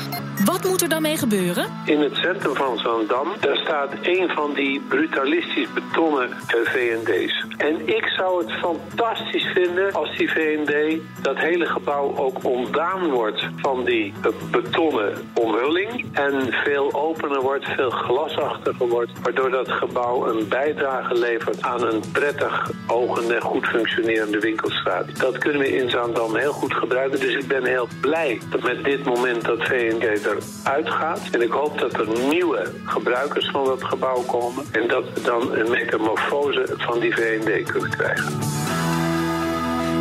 Wat 0.44 0.64
moet 0.64 0.82
er 0.82 0.88
dan 0.88 1.02
mee 1.02 1.16
gebeuren? 1.16 1.66
In 1.84 2.00
het 2.00 2.14
centrum 2.14 2.54
van 2.54 2.78
Zandam, 2.78 3.28
daar 3.40 3.56
staat 3.56 3.90
een 4.02 4.28
van 4.28 4.54
die 4.54 4.80
brutalistisch 4.88 5.72
betonnen 5.74 6.28
V&D's. 6.46 7.44
En 7.56 7.88
ik 7.88 8.06
zou 8.16 8.44
het 8.44 8.52
fantastisch 8.52 9.46
vinden 9.54 9.92
als 9.92 10.16
die 10.16 10.30
V&D 10.30 11.00
dat 11.22 11.38
hele 11.38 11.66
gebouw 11.66 12.16
ook 12.16 12.44
ontdaan 12.44 13.10
wordt 13.10 13.48
van 13.56 13.84
die 13.84 14.12
betonnen 14.50 15.30
omhulling 15.34 16.04
en 16.12 16.52
veel 16.64 16.94
opener 16.94 17.40
wordt, 17.40 17.64
veel 17.64 17.90
glasachtiger 17.90 18.65
waardoor 19.22 19.50
dat 19.50 19.70
gebouw 19.70 20.26
een 20.26 20.48
bijdrage 20.48 21.14
levert 21.14 21.62
aan 21.62 21.86
een 21.86 22.02
prettig 22.12 22.70
ogende, 22.86 23.40
goed 23.40 23.66
functionerende 23.66 24.38
winkelstraat. 24.38 25.20
Dat 25.20 25.38
kunnen 25.38 25.60
we 25.60 25.76
in 25.76 25.90
Zaandam 25.90 26.36
heel 26.36 26.52
goed 26.52 26.74
gebruiken, 26.74 27.20
dus 27.20 27.34
ik 27.34 27.48
ben 27.48 27.64
heel 27.64 27.88
blij 28.00 28.40
dat 28.50 28.62
met 28.62 28.84
dit 28.84 29.04
moment 29.04 29.44
dat 29.44 29.62
V&D 29.62 30.02
eruit 30.02 30.90
gaat. 30.90 31.20
En 31.30 31.42
ik 31.42 31.50
hoop 31.50 31.78
dat 31.78 31.92
er 31.92 32.08
nieuwe 32.28 32.72
gebruikers 32.84 33.50
van 33.50 33.64
dat 33.64 33.84
gebouw 33.84 34.22
komen 34.22 34.64
en 34.72 34.88
dat 34.88 35.04
we 35.14 35.22
dan 35.22 35.54
een 35.54 35.70
metamorfose 35.70 36.74
van 36.76 37.00
die 37.00 37.14
V&D 37.14 37.70
kunnen 37.70 37.90
krijgen. 37.90 38.38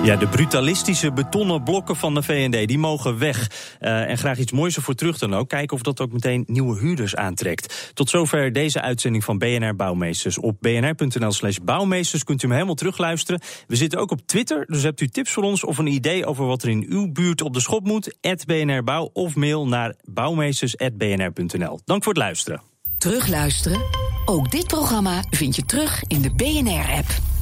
Ja, 0.05 0.15
de 0.15 0.27
brutalistische 0.27 1.11
betonnen 1.11 1.63
blokken 1.63 1.95
van 1.95 2.13
de 2.13 2.23
VND, 2.23 2.67
die 2.67 2.77
mogen 2.77 3.17
weg. 3.17 3.51
Uh, 3.81 4.09
en 4.09 4.17
graag 4.17 4.37
iets 4.37 4.51
moois 4.51 4.75
ervoor 4.75 4.93
terug 4.93 5.17
dan 5.17 5.33
ook. 5.33 5.49
Kijken 5.49 5.75
of 5.75 5.81
dat 5.81 6.01
ook 6.01 6.11
meteen 6.11 6.43
nieuwe 6.47 6.79
huurders 6.79 7.15
aantrekt. 7.15 7.91
Tot 7.93 8.09
zover 8.09 8.53
deze 8.53 8.81
uitzending 8.81 9.23
van 9.23 9.37
BNR 9.37 9.75
Bouwmeesters. 9.75 10.37
Op 10.37 10.57
bnr.nl 10.59 11.31
slash 11.31 11.57
bouwmeesters 11.63 12.23
kunt 12.23 12.39
u 12.41 12.45
hem 12.45 12.53
helemaal 12.53 12.75
terugluisteren. 12.75 13.41
We 13.67 13.75
zitten 13.75 13.99
ook 13.99 14.11
op 14.11 14.21
Twitter, 14.25 14.65
dus 14.67 14.83
hebt 14.83 15.01
u 15.01 15.07
tips 15.07 15.31
voor 15.31 15.43
ons... 15.43 15.63
of 15.63 15.77
een 15.77 15.87
idee 15.87 16.25
over 16.25 16.45
wat 16.45 16.63
er 16.63 16.69
in 16.69 16.85
uw 16.89 17.11
buurt 17.11 17.41
op 17.41 17.53
de 17.53 17.59
schop 17.59 17.85
moet... 17.85 18.17
BNR 18.45 18.83
Bouw 18.83 19.09
of 19.13 19.35
mail 19.35 19.67
naar 19.67 19.95
bouwmeesters.bnr.nl. 20.03 21.79
Dank 21.85 22.03
voor 22.03 22.13
het 22.13 22.21
luisteren. 22.21 22.61
Terugluisteren? 22.97 23.81
Ook 24.25 24.51
dit 24.51 24.67
programma 24.67 25.23
vind 25.29 25.55
je 25.55 25.65
terug 25.65 26.03
in 26.07 26.21
de 26.21 26.33
BNR-app. 26.35 27.34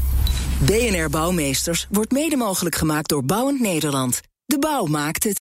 BNR 0.60 1.10
Bouwmeesters 1.10 1.88
wordt 1.90 2.12
mede 2.12 2.36
mogelijk 2.36 2.76
gemaakt 2.76 3.10
door 3.10 3.26
Bouwend 3.26 3.60
Nederland. 3.60 4.22
De 4.46 4.60
bouw 4.60 4.86
maakt 4.86 5.24
het. 5.24 5.32